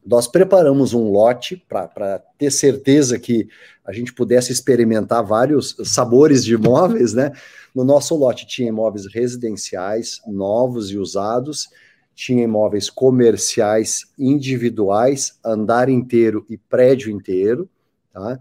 Nós 0.07 0.29
preparamos 0.29 0.95
um 0.95 1.11
lote 1.11 1.57
para 1.69 2.23
ter 2.39 2.53
certeza 2.53 3.19
que 3.19 3.49
a 3.85 3.93
gente 3.93 4.13
pudesse 4.13 4.53
experimentar 4.53 5.25
vários 5.25 5.77
sabores 5.85 6.45
de 6.45 6.55
imóveis, 6.55 7.13
né? 7.13 7.33
No 7.75 7.85
nosso 7.85 8.15
lote 8.17 8.47
tinha 8.47 8.69
imóveis 8.69 9.07
residenciais, 9.07 10.21
novos 10.27 10.91
e 10.91 10.99
usados, 10.99 11.69
tinha 12.15 12.45
imóveis 12.45 12.91
comerciais 12.91 14.05
individuais, 14.19 15.39
andar 15.45 15.89
inteiro 15.89 16.45
e 16.49 16.57
prédio 16.57 17.11
inteiro, 17.11 17.69
tá? 18.13 18.39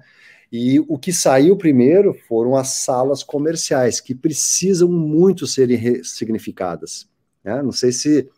E 0.51 0.81
o 0.81 0.97
que 0.97 1.13
saiu 1.13 1.55
primeiro 1.55 2.13
foram 2.27 2.57
as 2.57 2.69
salas 2.69 3.23
comerciais, 3.23 4.01
que 4.01 4.13
precisam 4.13 4.89
muito 4.89 5.47
serem 5.47 5.77
ressignificadas. 5.77 7.07
Né? 7.41 7.61
Não 7.63 7.71
sei 7.71 7.93
se 7.93 8.29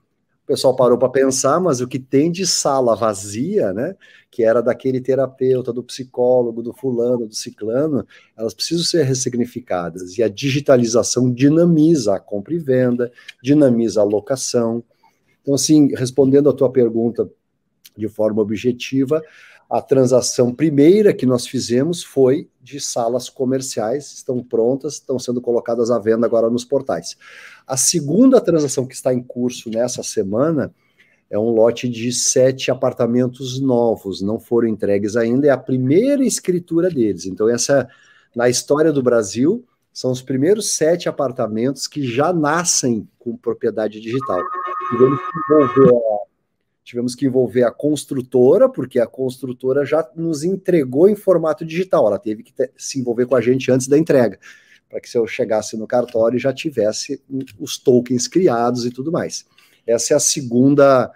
o 0.43 0.46
pessoal 0.46 0.76
parou 0.76 0.98
para 0.98 1.10
pensar, 1.10 1.60
mas 1.60 1.82
o 1.82 1.88
que 1.88 1.98
tem 1.98 2.32
de 2.32 2.46
sala 2.46 2.96
vazia, 2.96 3.74
né? 3.74 3.96
Que 4.30 4.43
era 4.43 4.62
daquele 4.62 5.02
terapeuta, 5.02 5.74
do 5.74 5.82
psicólogo, 5.82 6.62
do 6.62 6.74
fulano, 6.74 7.26
do 7.26 7.34
ciclano, 7.34 8.06
elas 8.38 8.54
precisam 8.54 8.84
ser 8.84 9.04
ressignificadas. 9.06 10.17
E 10.17 10.22
a 10.22 10.28
digitalização 10.28 11.34
dinamiza 11.34 12.15
a 12.15 12.19
compra 12.19 12.54
e 12.54 12.60
venda, 12.60 13.12
dinamiza 13.41 14.02
a 14.02 14.04
locação, 14.04 14.84
então, 15.44 15.54
assim, 15.54 15.94
respondendo 15.94 16.50
a 16.50 16.54
tua 16.54 16.72
pergunta 16.72 17.30
de 17.96 18.08
forma 18.08 18.42
objetiva, 18.42 19.22
a 19.70 19.82
transação 19.82 20.54
primeira 20.54 21.14
que 21.14 21.26
nós 21.26 21.46
fizemos 21.46 22.04
foi 22.04 22.50
de 22.62 22.80
salas 22.80 23.30
comerciais, 23.30 24.14
estão 24.14 24.42
prontas, 24.42 24.94
estão 24.94 25.20
sendo 25.20 25.42
colocadas 25.42 25.92
à 25.92 26.00
venda 26.00 26.26
agora 26.26 26.50
nos 26.50 26.64
portais. 26.64 27.18
A 27.68 27.76
segunda 27.76 28.40
transação 28.40 28.86
que 28.86 28.96
está 28.96 29.14
em 29.14 29.22
curso 29.22 29.70
nessa 29.70 30.02
semana 30.02 30.74
é 31.30 31.38
um 31.38 31.50
lote 31.50 31.90
de 31.90 32.12
sete 32.14 32.72
apartamentos 32.72 33.60
novos, 33.60 34.22
não 34.22 34.40
foram 34.40 34.68
entregues 34.68 35.16
ainda, 35.16 35.48
é 35.48 35.50
a 35.50 35.58
primeira 35.58 36.24
escritura 36.24 36.90
deles. 36.90 37.26
Então, 37.26 37.50
essa, 37.50 37.90
na 38.36 38.48
história 38.48 38.94
do 38.94 39.04
Brasil, 39.04 39.66
são 39.92 40.12
os 40.12 40.22
primeiros 40.22 40.74
sete 40.74 41.10
apartamentos 41.10 41.88
que 41.88 42.06
já 42.06 42.32
nascem 42.32 43.08
com 43.20 43.36
propriedade 43.36 44.00
digital 44.00 44.40
tivemos 44.89 45.19
que 45.19 45.39
envolver 45.39 45.89
a, 45.89 46.17
tivemos 46.84 47.15
que 47.15 47.26
envolver 47.26 47.63
a 47.63 47.72
construtora, 47.72 48.69
porque 48.69 49.00
a 49.00 49.08
construtora 49.08 49.86
já 49.86 50.08
nos 50.15 50.43
entregou 50.43 51.08
em 51.08 51.15
formato 51.15 51.65
digital, 51.65 52.08
ela 52.08 52.19
teve 52.19 52.43
que 52.43 52.54
se 52.78 53.00
envolver 53.00 53.26
com 53.26 53.36
a 53.36 53.41
gente 53.41 53.72
antes 53.72 53.88
da 53.88 53.98
entrega, 53.98 54.38
para 54.89 55.00
que 55.00 55.10
se 55.10 55.17
eu 55.17 55.26
chegasse 55.26 55.78
no 55.78 55.88
cartório 55.88 56.38
já 56.38 56.54
tivesse 56.54 57.22
os 57.60 57.78
tokens 57.78 58.28
criados 58.28 58.86
e 58.86 58.91
tudo 58.91 59.12
mais. 59.12 59.46
Essa 59.88 60.13
é 60.13 60.17
a 60.17 60.19
segunda 60.19 61.12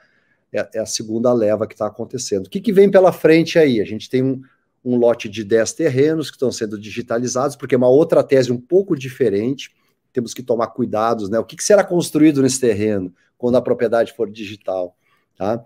é, 0.51 0.69
é 0.75 0.79
a 0.79 0.85
segunda 0.85 1.33
leva 1.33 1.67
que 1.67 1.73
está 1.73 1.87
acontecendo. 1.87 2.47
O 2.47 2.49
que, 2.49 2.61
que 2.61 2.73
vem 2.73 2.89
pela 2.89 3.11
frente 3.11 3.59
aí? 3.59 3.81
A 3.81 3.85
gente 3.85 4.09
tem 4.09 4.23
um, 4.23 4.41
um 4.83 4.95
lote 4.95 5.27
de 5.27 5.43
10 5.43 5.73
terrenos 5.73 6.29
que 6.29 6.37
estão 6.37 6.51
sendo 6.51 6.79
digitalizados, 6.79 7.55
porque 7.55 7.75
é 7.75 7.77
uma 7.77 7.89
outra 7.89 8.23
tese 8.23 8.51
um 8.51 8.59
pouco 8.59 8.95
diferente, 8.95 9.71
temos 10.11 10.33
que 10.33 10.43
tomar 10.43 10.67
cuidados, 10.67 11.29
né? 11.29 11.39
O 11.39 11.45
que, 11.45 11.55
que 11.55 11.63
será 11.63 11.83
construído 11.83 12.41
nesse 12.41 12.59
terreno? 12.59 13.13
quando 13.37 13.55
a 13.55 13.61
propriedade 13.61 14.13
for 14.13 14.29
digital. 14.29 14.95
Tá? 15.37 15.63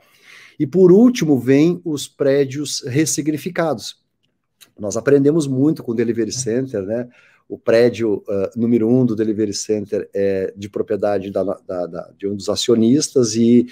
E 0.60 0.68
por 0.68 0.92
último, 0.92 1.40
vem 1.40 1.82
os 1.86 2.08
prédios 2.08 2.84
ressignificados. 2.86 4.00
Nós 4.78 4.98
aprendemos 4.98 5.48
muito 5.48 5.84
com 5.84 5.92
o 5.92 5.96
Delivery 5.96 6.32
Center, 6.32 6.84
né? 6.84 7.08
O 7.48 7.58
prédio 7.58 8.24
uh, 8.28 8.50
número 8.56 8.88
um 8.88 9.06
do 9.06 9.16
Delivery 9.16 9.54
Center 9.54 10.10
é 10.14 10.54
de 10.56 10.70
propriedade 10.70 11.30
da, 11.32 11.44
da, 11.44 11.86
da, 11.86 12.12
de 12.18 12.26
um 12.26 12.36
dos 12.36 12.48
acionistas, 12.48 13.36
e, 13.36 13.68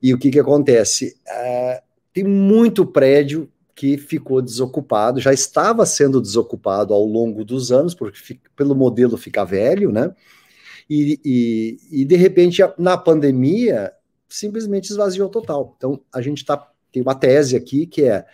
e 0.00 0.14
o 0.14 0.18
que, 0.18 0.30
que 0.30 0.38
acontece? 0.38 1.16
Uh, 1.26 1.82
tem 2.12 2.22
muito 2.22 2.86
prédio 2.86 3.50
que 3.76 3.98
ficou 3.98 4.40
desocupado, 4.40 5.20
já 5.20 5.34
estava 5.34 5.84
sendo 5.84 6.18
desocupado 6.18 6.94
ao 6.94 7.04
longo 7.04 7.44
dos 7.44 7.70
anos, 7.70 7.94
porque 7.94 8.40
pelo 8.56 8.74
modelo 8.74 9.18
ficar 9.18 9.44
velho, 9.44 9.92
né? 9.92 10.14
E, 10.88 11.20
e, 11.22 12.00
e, 12.00 12.04
de 12.06 12.16
repente, 12.16 12.62
na 12.78 12.96
pandemia, 12.96 13.92
simplesmente 14.26 14.88
esvaziou 14.88 15.28
total. 15.28 15.74
Então, 15.76 16.00
a 16.10 16.22
gente 16.22 16.42
tá, 16.42 16.66
tem 16.90 17.02
uma 17.02 17.14
tese 17.14 17.54
aqui 17.54 17.86
que 17.86 18.04
é 18.04 18.24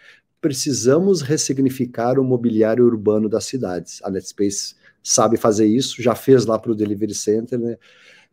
precisamos 0.40 1.22
ressignificar 1.22 2.18
o 2.18 2.24
mobiliário 2.24 2.84
urbano 2.84 3.28
das 3.28 3.44
cidades. 3.44 4.00
A 4.04 4.10
Netspace 4.10 4.76
sabe 5.02 5.36
fazer 5.36 5.66
isso, 5.66 6.00
já 6.02 6.14
fez 6.14 6.46
lá 6.46 6.58
para 6.58 6.70
o 6.70 6.74
Delivery 6.74 7.14
Center, 7.14 7.58
né? 7.58 7.76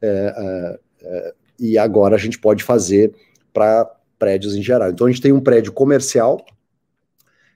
É, 0.02 0.34
é, 0.38 0.80
é, 1.02 1.34
e 1.60 1.78
agora 1.78 2.16
a 2.16 2.20
gente 2.20 2.38
pode 2.38 2.64
fazer 2.64 3.16
para 3.52 3.86
prédios 4.20 4.56
em 4.56 4.62
geral. 4.62 4.92
Então, 4.92 5.08
a 5.08 5.10
gente 5.10 5.22
tem 5.22 5.32
um 5.32 5.42
prédio 5.42 5.72
comercial 5.72 6.46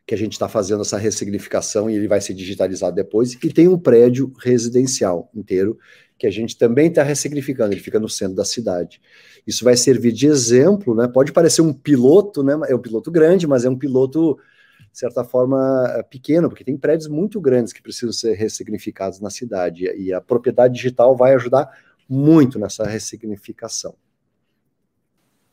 que 0.06 0.14
a 0.14 0.18
gente 0.18 0.34
está 0.34 0.50
fazendo 0.50 0.82
essa 0.82 0.98
ressignificação 0.98 1.90
e 1.90 1.96
ele 1.96 2.08
vai 2.08 2.20
ser 2.20 2.34
digitalizado 2.34 2.96
depois, 2.96 3.34
e 3.34 3.54
tem 3.54 3.68
um 3.68 3.80
prédio 3.80 4.34
residencial 4.40 5.30
inteiro 5.34 5.78
que 6.18 6.28
a 6.28 6.32
gente 6.32 6.58
também 6.58 6.88
está 6.88 7.04
ressignificando, 7.04 7.74
ele 7.74 7.82
fica 7.82 8.00
no 8.00 8.08
centro 8.08 8.36
da 8.36 8.46
cidade. 8.46 9.02
Isso 9.46 9.64
vai 9.64 9.76
servir 9.76 10.12
de 10.12 10.28
exemplo, 10.28 10.96
né? 10.96 11.08
Pode 11.08 11.32
parecer 11.32 11.62
um 11.62 11.74
piloto, 11.74 12.44
né? 12.44 12.54
É 12.68 12.76
um 12.76 12.80
piloto 12.80 13.12
grande, 13.12 13.48
mas 13.48 13.66
é 13.66 13.70
um 13.70 13.78
piloto, 13.78 14.38
de 14.92 15.00
certa 15.00 15.24
forma, 15.24 16.06
pequeno, 16.10 16.48
porque 16.50 16.64
tem 16.64 16.78
prédios 16.78 17.10
muito 17.10 17.42
grandes 17.42 17.74
que 17.74 17.82
precisam 17.82 18.14
ser 18.14 18.36
ressignificados 18.36 19.20
na 19.20 19.30
cidade, 19.30 19.86
e 19.98 20.14
a 20.14 20.22
propriedade 20.22 20.76
digital 20.76 21.16
vai 21.16 21.34
ajudar 21.34 21.70
muito 22.08 22.60
nessa 22.60 22.86
ressignificação. 22.86 23.96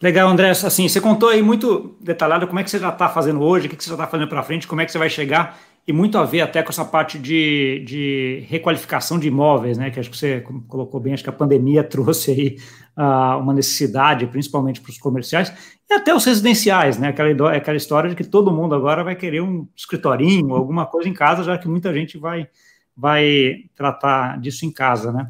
Legal, 0.02 0.28
André. 0.30 0.50
Assim, 0.50 0.88
você 0.88 1.00
contou 1.00 1.28
aí 1.28 1.42
muito 1.42 1.94
detalhado 2.00 2.46
como 2.46 2.58
é 2.58 2.64
que 2.64 2.70
você 2.70 2.78
já 2.78 2.88
está 2.88 3.08
fazendo 3.08 3.42
hoje, 3.42 3.66
o 3.66 3.70
que, 3.70 3.82
você 3.82 3.90
já 3.90 3.94
está 3.94 4.06
fazendo 4.06 4.28
para 4.28 4.42
frente, 4.42 4.66
como 4.66 4.80
é 4.80 4.86
que 4.86 4.92
você 4.92 4.96
vai 4.96 5.10
chegar, 5.10 5.60
e 5.86 5.92
muito 5.92 6.16
a 6.16 6.24
ver 6.24 6.40
até 6.40 6.62
com 6.62 6.70
essa 6.70 6.86
parte 6.86 7.18
de, 7.18 7.84
de 7.86 8.44
requalificação 8.48 9.18
de 9.18 9.28
imóveis, 9.28 9.76
né? 9.76 9.90
Que 9.90 10.00
acho 10.00 10.10
que 10.10 10.16
você 10.16 10.40
colocou 10.68 10.98
bem, 10.98 11.12
acho 11.12 11.22
que 11.22 11.28
a 11.28 11.32
pandemia 11.32 11.84
trouxe 11.84 12.30
aí 12.30 12.56
uh, 12.96 13.38
uma 13.40 13.52
necessidade, 13.52 14.26
principalmente 14.26 14.80
para 14.80 14.90
os 14.90 14.98
comerciais, 14.98 15.52
e 15.88 15.92
até 15.92 16.14
os 16.14 16.24
residenciais, 16.24 16.96
né? 16.98 17.08
Aquela, 17.08 17.54
aquela 17.54 17.76
história 17.76 18.08
de 18.08 18.16
que 18.16 18.24
todo 18.24 18.50
mundo 18.50 18.74
agora 18.74 19.04
vai 19.04 19.14
querer 19.14 19.42
um 19.42 19.68
escritorinho, 19.76 20.54
alguma 20.54 20.86
coisa 20.86 21.10
em 21.10 21.14
casa, 21.14 21.44
já 21.44 21.58
que 21.58 21.68
muita 21.68 21.92
gente 21.92 22.16
vai, 22.16 22.48
vai 22.96 23.64
tratar 23.74 24.40
disso 24.40 24.64
em 24.64 24.72
casa, 24.72 25.12
né? 25.12 25.28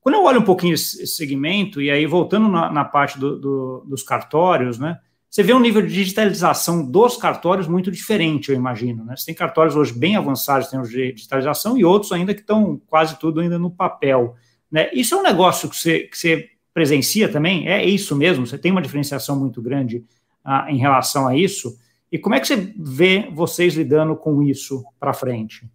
Quando 0.00 0.14
eu 0.14 0.22
olho 0.22 0.40
um 0.40 0.44
pouquinho 0.44 0.74
esse 0.74 1.06
segmento, 1.06 1.82
e 1.82 1.90
aí 1.90 2.06
voltando 2.06 2.48
na, 2.48 2.70
na 2.70 2.84
parte 2.84 3.18
do, 3.18 3.38
do, 3.38 3.84
dos 3.86 4.02
cartórios, 4.02 4.78
né? 4.78 4.98
Você 5.30 5.42
vê 5.42 5.52
um 5.52 5.60
nível 5.60 5.82
de 5.82 5.92
digitalização 5.92 6.82
dos 6.84 7.16
cartórios 7.16 7.68
muito 7.68 7.90
diferente, 7.90 8.50
eu 8.50 8.56
imagino. 8.56 9.04
Né? 9.04 9.14
Você 9.14 9.26
tem 9.26 9.34
cartórios 9.34 9.76
hoje 9.76 9.92
bem 9.92 10.16
avançados 10.16 10.72
em 10.72 10.82
de 10.82 11.12
digitalização 11.12 11.76
e 11.76 11.84
outros 11.84 12.12
ainda 12.12 12.32
que 12.32 12.40
estão 12.40 12.80
quase 12.86 13.18
tudo 13.18 13.40
ainda 13.40 13.58
no 13.58 13.70
papel. 13.70 14.36
Né? 14.72 14.88
Isso 14.94 15.14
é 15.14 15.18
um 15.18 15.22
negócio 15.22 15.68
que 15.68 15.76
você, 15.76 16.00
que 16.00 16.16
você 16.16 16.48
presencia 16.72 17.28
também? 17.28 17.68
É 17.68 17.84
isso 17.84 18.16
mesmo? 18.16 18.46
Você 18.46 18.56
tem 18.56 18.72
uma 18.72 18.80
diferenciação 18.80 19.38
muito 19.38 19.60
grande 19.60 20.02
ah, 20.42 20.66
em 20.70 20.78
relação 20.78 21.28
a 21.28 21.36
isso? 21.36 21.78
E 22.10 22.18
como 22.18 22.34
é 22.34 22.40
que 22.40 22.46
você 22.46 22.72
vê 22.78 23.28
vocês 23.30 23.74
lidando 23.74 24.16
com 24.16 24.42
isso 24.42 24.82
para 24.98 25.12
frente? 25.12 25.68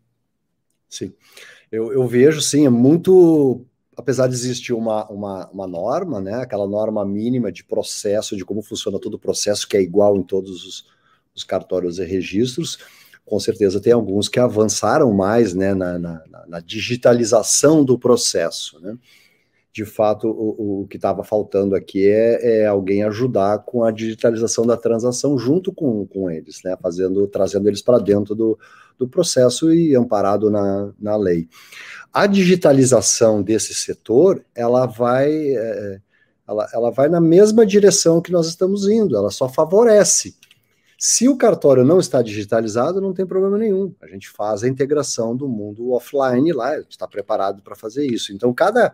Sim, 0.90 1.14
eu, 1.72 1.94
eu 1.94 2.08
vejo, 2.08 2.42
sim, 2.42 2.66
é 2.66 2.70
muito 2.70 3.66
apesar 3.96 4.28
de 4.28 4.34
existir 4.34 4.74
uma, 4.74 5.08
uma, 5.10 5.50
uma, 5.50 5.68
norma, 5.68 6.20
né, 6.20 6.36
aquela 6.36 6.68
norma 6.68 7.06
mínima 7.06 7.52
de 7.52 7.64
processo, 7.64 8.36
de 8.36 8.46
como 8.46 8.62
funciona 8.62 9.00
todo 9.00 9.16
o 9.16 9.20
processo, 9.20 9.68
que 9.68 9.78
é 9.78 9.82
igual 9.82 10.18
em 10.18 10.24
todos 10.24 10.66
os, 10.66 10.86
os 11.36 11.44
cartórios 11.44 12.00
e 12.00 12.06
registros, 12.06 12.78
com 13.26 13.40
certeza 13.40 13.80
tem 13.80 13.94
alguns 13.94 14.28
que 14.28 14.40
avançaram 14.40 15.12
mais 15.14 15.54
né, 15.54 15.74
na, 15.74 15.98
na, 15.98 16.24
na 16.48 16.60
digitalização 16.60 17.84
do 17.84 17.98
processo. 17.98 18.80
Né? 18.82 18.98
De 19.72 19.86
fato, 19.86 20.28
o, 20.28 20.82
o 20.82 20.88
que 20.88 20.98
estava 20.98 21.24
faltando 21.24 21.76
aqui 21.76 22.08
é, 22.08 22.62
é, 22.62 22.66
alguém 22.68 23.04
ajudar 23.04 23.60
com 23.60 23.84
a 23.84 23.92
digitalização 23.92 24.66
da 24.66 24.78
transação 24.78 25.38
junto 25.38 25.72
com, 25.72 26.06
com 26.06 26.30
eles, 26.30 26.62
né, 26.64 26.78
fazendo, 26.82 27.26
trazendo 27.28 27.68
eles 27.68 27.82
para 27.82 27.98
dentro 27.98 28.36
do, 28.36 28.60
do 28.98 29.08
processo 29.08 29.74
e 29.74 29.96
amparado 29.96 30.50
na, 30.50 30.92
na 31.00 31.16
lei 31.16 31.48
a 32.14 32.28
digitalização 32.28 33.42
desse 33.42 33.74
setor, 33.74 34.46
ela 34.54 34.86
vai, 34.86 35.32
é, 35.34 36.00
ela, 36.48 36.70
ela 36.72 36.92
vai 36.92 37.10
na 37.10 37.20
mesma 37.20 37.66
direção 37.66 38.22
que 38.22 38.32
nós 38.32 38.46
estamos 38.46 38.88
indo, 38.88 39.18
ela 39.18 39.32
só 39.32 39.50
favorece. 39.50 40.36
Se 41.00 41.28
o 41.28 41.36
cartório 41.36 41.84
não 41.84 42.00
está 42.00 42.22
digitalizado, 42.22 43.02
não 43.02 43.14
tem 43.14 43.26
problema 43.26 43.58
nenhum. 43.58 43.94
A 44.00 44.08
gente 44.08 44.30
faz 44.30 44.64
a 44.64 44.70
integração 44.70 45.36
do 45.36 45.50
mundo 45.50 45.92
offline 45.92 46.54
lá, 46.54 46.78
está 46.82 47.08
preparado 47.08 47.64
para 47.64 47.76
fazer 47.76 48.06
isso. 48.06 48.32
Então, 48.32 48.54
cada, 48.54 48.94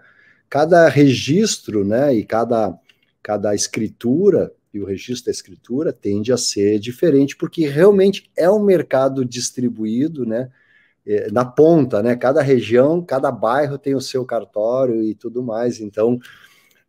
cada 0.49 0.87
registro 0.87 1.83
né, 1.83 2.15
e 2.15 2.23
cada, 2.23 2.73
cada 3.21 3.53
escritura, 3.53 4.51
e 4.73 4.79
o 4.79 4.85
registro 4.85 5.25
da 5.25 5.31
escritura 5.31 5.91
tende 5.91 6.31
a 6.31 6.37
ser 6.37 6.79
diferente, 6.79 7.35
porque 7.35 7.67
realmente 7.67 8.29
é 8.37 8.49
um 8.49 8.63
mercado 8.63 9.25
distribuído, 9.25 10.25
né? 10.25 10.49
É, 11.05 11.31
na 11.31 11.43
ponta, 11.43 12.03
né? 12.03 12.15
Cada 12.15 12.41
região, 12.41 13.01
cada 13.03 13.31
bairro 13.31 13.77
tem 13.77 13.95
o 13.95 14.01
seu 14.01 14.25
cartório 14.25 15.03
e 15.03 15.15
tudo 15.15 15.41
mais. 15.41 15.79
Então, 15.79 16.19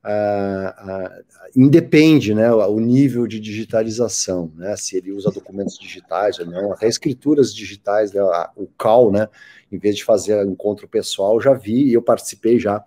ah, 0.03 0.75
ah, 0.79 1.23
independe, 1.55 2.35
né? 2.35 2.51
O 2.53 2.81
nível 2.81 3.27
de 3.27 3.39
digitalização, 3.39 4.51
né? 4.57 4.75
Se 4.77 4.97
ele 4.97 5.13
usa 5.13 5.31
documentos 5.31 5.79
digitais 5.79 6.39
ou 6.39 6.47
não, 6.47 6.73
até 6.73 6.87
escrituras 6.89 7.55
digitais, 7.55 8.13
né? 8.13 8.23
o 8.57 8.67
CAL, 8.79 9.11
né? 9.11 9.29
Em 9.71 9.79
vez 9.79 9.97
de 9.97 10.05
fazer 10.05 10.43
encontro 10.47 10.89
pessoal, 10.89 11.41
já 11.41 11.53
vi 11.53 11.85
e 11.85 11.93
eu 11.93 12.03
participei 12.03 12.59
já. 12.59 12.85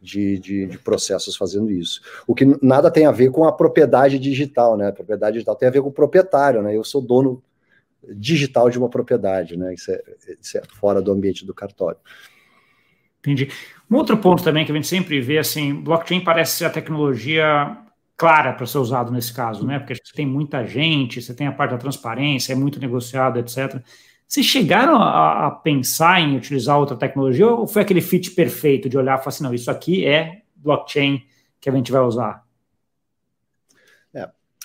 De, 0.00 0.38
de, 0.38 0.66
de, 0.66 0.78
processos 0.78 1.34
fazendo 1.34 1.70
isso. 1.70 2.00
O 2.26 2.34
que 2.34 2.44
nada 2.62 2.90
tem 2.90 3.06
a 3.06 3.10
ver 3.10 3.30
com 3.30 3.44
a 3.44 3.52
propriedade 3.52 4.18
digital, 4.18 4.76
né? 4.76 4.88
A 4.88 4.92
propriedade 4.92 5.32
digital 5.32 5.56
tem 5.56 5.68
a 5.68 5.72
ver 5.72 5.82
com 5.82 5.88
o 5.88 5.92
proprietário, 5.92 6.62
né? 6.62 6.76
Eu 6.76 6.84
sou 6.84 7.00
dono 7.00 7.42
digital 8.14 8.70
de 8.70 8.78
uma 8.78 8.88
propriedade, 8.88 9.56
né? 9.56 9.74
Isso 9.74 9.90
é, 9.90 10.02
isso 10.40 10.58
é 10.58 10.62
fora 10.78 11.02
do 11.02 11.10
ambiente 11.10 11.44
do 11.44 11.54
cartório. 11.54 11.98
Entendi. 13.20 13.50
Um 13.90 13.96
outro 13.96 14.16
ponto 14.16 14.44
também 14.44 14.64
que 14.64 14.70
a 14.70 14.74
gente 14.74 14.86
sempre 14.86 15.20
vê, 15.20 15.38
assim, 15.38 15.74
blockchain 15.74 16.20
parece 16.20 16.58
ser 16.58 16.66
a 16.66 16.70
tecnologia 16.70 17.76
clara 18.16 18.52
para 18.52 18.66
ser 18.66 18.78
usado 18.78 19.12
nesse 19.12 19.32
caso, 19.32 19.66
né? 19.66 19.78
Porque 19.78 19.94
você 19.94 20.12
tem 20.14 20.26
muita 20.26 20.64
gente, 20.64 21.20
você 21.20 21.34
tem 21.34 21.46
a 21.46 21.52
parte 21.52 21.72
da 21.72 21.78
transparência, 21.78 22.52
é 22.52 22.56
muito 22.56 22.80
negociado, 22.80 23.38
etc. 23.38 23.82
Vocês 24.26 24.44
chegaram 24.44 24.96
a, 24.96 25.46
a, 25.46 25.50
pensar 25.50 26.20
em 26.20 26.36
utilizar 26.36 26.78
outra 26.78 26.96
tecnologia 26.96 27.46
ou 27.46 27.66
foi 27.66 27.82
aquele 27.82 28.00
fit 28.00 28.32
perfeito 28.32 28.88
de 28.88 28.98
olhar 28.98 29.14
e 29.14 29.18
falar 29.18 29.28
assim, 29.28 29.44
não, 29.44 29.54
isso 29.54 29.70
aqui 29.70 30.04
é 30.04 30.42
blockchain 30.56 31.22
que 31.60 31.68
a 31.68 31.72
gente 31.72 31.92
vai 31.92 32.02
usar? 32.02 32.46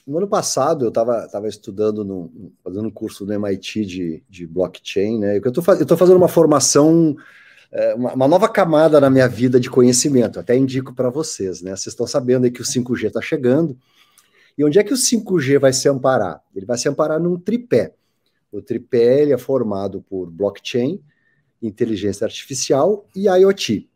No 0.06 0.18
ano 0.18 0.28
passado, 0.28 0.86
eu 0.86 0.90
estava 0.90 1.28
tava 1.28 1.48
estudando, 1.48 2.04
no, 2.04 2.52
fazendo 2.64 2.88
um 2.88 2.92
curso 2.92 3.26
no 3.26 3.34
MIT 3.34 3.86
de, 3.86 4.24
de 4.28 4.48
blockchain, 4.48 5.20
né? 5.20 5.38
Eu 5.38 5.50
estou 5.50 5.98
fazendo 5.98 6.18
uma 6.18 6.28
formação, 6.28 7.16
é, 7.72 7.94
uma, 7.94 8.14
uma, 8.14 8.28
nova 8.28 8.50
camada 8.50 9.00
na 9.00 9.10
minha 9.10 9.28
vida 9.28 9.60
de 9.60 9.70
conhecimento, 9.70 10.40
até 10.40 10.58
indico 10.58 10.94
para 10.94 11.10
vocês, 11.10 11.62
né? 11.62 11.72
Vocês 11.72 11.88
estão 11.88 12.08
sabendo 12.08 12.46
aí 12.46 12.52
que 12.52 12.62
o 12.62 12.66
5G 12.66 13.08
está 13.08 13.22
chegando. 13.22 13.78
E 14.58 14.66
onde 14.66 14.80
é 14.80 14.84
que 14.84 14.94
o 14.94 14.98
5G 14.98 15.60
vai 15.60 15.72
se 15.72 15.88
amparar? 15.88 16.42
Ele 16.56 16.66
vai 16.66 16.78
se 16.78 16.90
amparar 16.90 17.20
num 17.20 17.38
tripé. 17.38 17.94
O 18.52 18.62
tripé 18.62 19.30
é 19.30 19.38
formado 19.38 20.02
por 20.02 20.30
blockchain, 20.30 21.02
inteligência 21.62 22.26
artificial 22.26 23.06
e 23.16 23.28
IoT. 23.28 23.90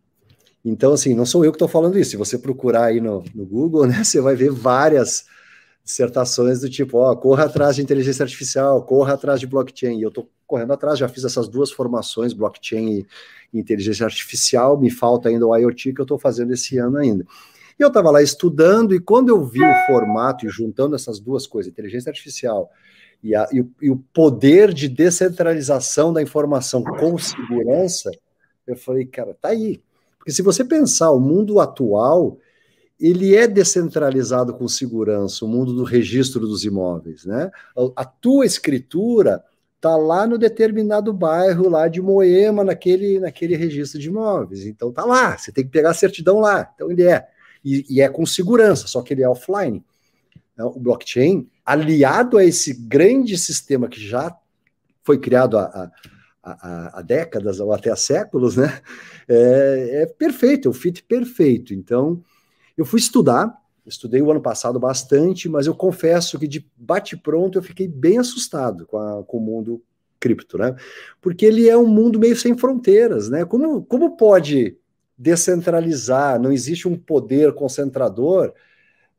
Então, 0.63 0.93
assim, 0.93 1.13
não 1.13 1.25
sou 1.25 1.45
eu 1.45 1.51
que 1.51 1.57
estou 1.57 1.67
falando 1.67 1.99
isso. 1.99 2.11
Se 2.11 2.17
você 2.17 2.37
procurar 2.37 2.85
aí 2.85 2.99
no, 2.99 3.23
no 3.35 3.45
Google, 3.45 3.85
né, 3.87 4.03
você 4.03 4.21
vai 4.21 4.35
ver 4.35 4.51
várias 4.51 5.25
dissertações 5.83 6.61
do 6.61 6.69
tipo, 6.69 6.97
ó, 6.97 7.15
corra 7.15 7.45
atrás 7.45 7.75
de 7.75 7.83
inteligência 7.83 8.23
artificial, 8.23 8.81
corra 8.83 9.13
atrás 9.13 9.39
de 9.39 9.45
blockchain. 9.45 9.99
E 9.99 10.01
eu 10.01 10.09
estou 10.09 10.27
correndo 10.47 10.73
atrás, 10.73 10.97
já 10.97 11.07
fiz 11.07 11.23
essas 11.23 11.47
duas 11.47 11.71
formações, 11.71 12.33
blockchain 12.33 13.05
e 13.53 13.59
inteligência 13.59 14.05
artificial, 14.05 14.79
me 14.79 14.89
falta 14.89 15.29
ainda 15.29 15.45
o 15.45 15.55
IoT 15.55 15.93
que 15.93 16.01
eu 16.01 16.05
estou 16.05 16.17
fazendo 16.17 16.51
esse 16.53 16.77
ano 16.77 16.97
ainda. 16.97 17.25
E 17.77 17.83
eu 17.83 17.89
estava 17.89 18.09
lá 18.09 18.21
estudando, 18.21 18.95
e 18.95 18.99
quando 18.99 19.29
eu 19.29 19.43
vi 19.45 19.61
o 19.61 19.85
formato 19.85 20.45
e 20.45 20.49
juntando 20.49 20.95
essas 20.95 21.19
duas 21.19 21.45
coisas, 21.45 21.71
inteligência 21.71 22.09
artificial 22.09 22.71
e, 23.25 23.35
a, 23.35 23.49
e, 23.51 23.59
o, 23.59 23.71
e 23.81 23.89
o 23.89 23.97
poder 24.13 24.71
de 24.71 24.87
descentralização 24.87 26.13
da 26.13 26.21
informação 26.21 26.83
com 26.83 27.17
segurança, 27.17 28.11
eu 28.67 28.77
falei, 28.77 29.03
cara, 29.03 29.35
tá 29.41 29.49
aí. 29.49 29.81
Porque 30.19 30.31
se 30.31 30.43
você 30.43 30.63
pensar 30.63 31.09
o 31.09 31.19
mundo 31.19 31.59
atual, 31.59 32.37
ele 32.99 33.35
é 33.35 33.47
descentralizado 33.47 34.53
com 34.53 34.67
segurança, 34.67 35.43
o 35.43 35.47
mundo 35.47 35.73
do 35.73 35.83
registro 35.83 36.41
dos 36.41 36.63
imóveis, 36.63 37.25
né? 37.25 37.49
A 37.95 38.05
tua 38.05 38.45
escritura 38.45 39.43
tá 39.81 39.97
lá 39.97 40.27
no 40.27 40.37
determinado 40.37 41.11
bairro 41.11 41.67
lá 41.67 41.87
de 41.87 42.03
Moema, 42.03 42.63
naquele, 42.63 43.19
naquele 43.19 43.55
registro 43.55 43.99
de 43.99 44.07
imóveis. 44.07 44.67
Então 44.67 44.91
tá 44.91 45.03
lá, 45.03 45.35
você 45.35 45.51
tem 45.51 45.63
que 45.63 45.71
pegar 45.71 45.89
a 45.89 45.95
certidão 45.95 46.39
lá. 46.39 46.71
Então 46.75 46.91
ele 46.91 47.03
é. 47.03 47.27
E, 47.63 47.83
e 47.89 48.01
é 48.01 48.07
com 48.07 48.23
segurança, 48.23 48.85
só 48.85 49.01
que 49.01 49.15
ele 49.15 49.23
é 49.23 49.27
offline. 49.27 49.83
Então, 50.53 50.67
o 50.67 50.79
blockchain 50.79 51.49
aliado 51.65 52.37
a 52.37 52.45
esse 52.45 52.73
grande 52.73 53.37
sistema 53.37 53.87
que 53.87 53.99
já 53.99 54.35
foi 55.03 55.17
criado 55.17 55.57
há, 55.57 55.91
há, 56.43 56.99
há 56.99 57.01
décadas 57.01 57.59
ou 57.59 57.73
até 57.73 57.91
há 57.91 57.95
séculos, 57.95 58.55
né? 58.55 58.81
É, 59.27 60.03
é 60.03 60.05
perfeito, 60.05 60.67
é 60.67 60.71
o 60.71 60.73
fit 60.73 61.01
perfeito. 61.03 61.73
Então, 61.73 62.21
eu 62.77 62.85
fui 62.85 62.99
estudar, 62.99 63.51
estudei 63.85 64.21
o 64.21 64.29
ano 64.29 64.41
passado 64.41 64.79
bastante, 64.79 65.49
mas 65.49 65.65
eu 65.65 65.73
confesso 65.73 66.37
que 66.37 66.47
de 66.47 66.63
bate-pronto 66.77 67.57
eu 67.57 67.63
fiquei 67.63 67.87
bem 67.87 68.19
assustado 68.19 68.85
com, 68.85 68.97
a, 68.97 69.23
com 69.23 69.37
o 69.37 69.41
mundo 69.41 69.81
cripto, 70.19 70.57
né? 70.57 70.75
Porque 71.21 71.45
ele 71.45 71.67
é 71.67 71.77
um 71.77 71.87
mundo 71.87 72.19
meio 72.19 72.35
sem 72.35 72.57
fronteiras, 72.57 73.29
né? 73.29 73.45
Como, 73.45 73.83
como 73.83 74.15
pode 74.15 74.77
descentralizar? 75.17 76.39
Não 76.39 76.51
existe 76.51 76.87
um 76.87 76.97
poder 76.97 77.53
concentrador 77.53 78.53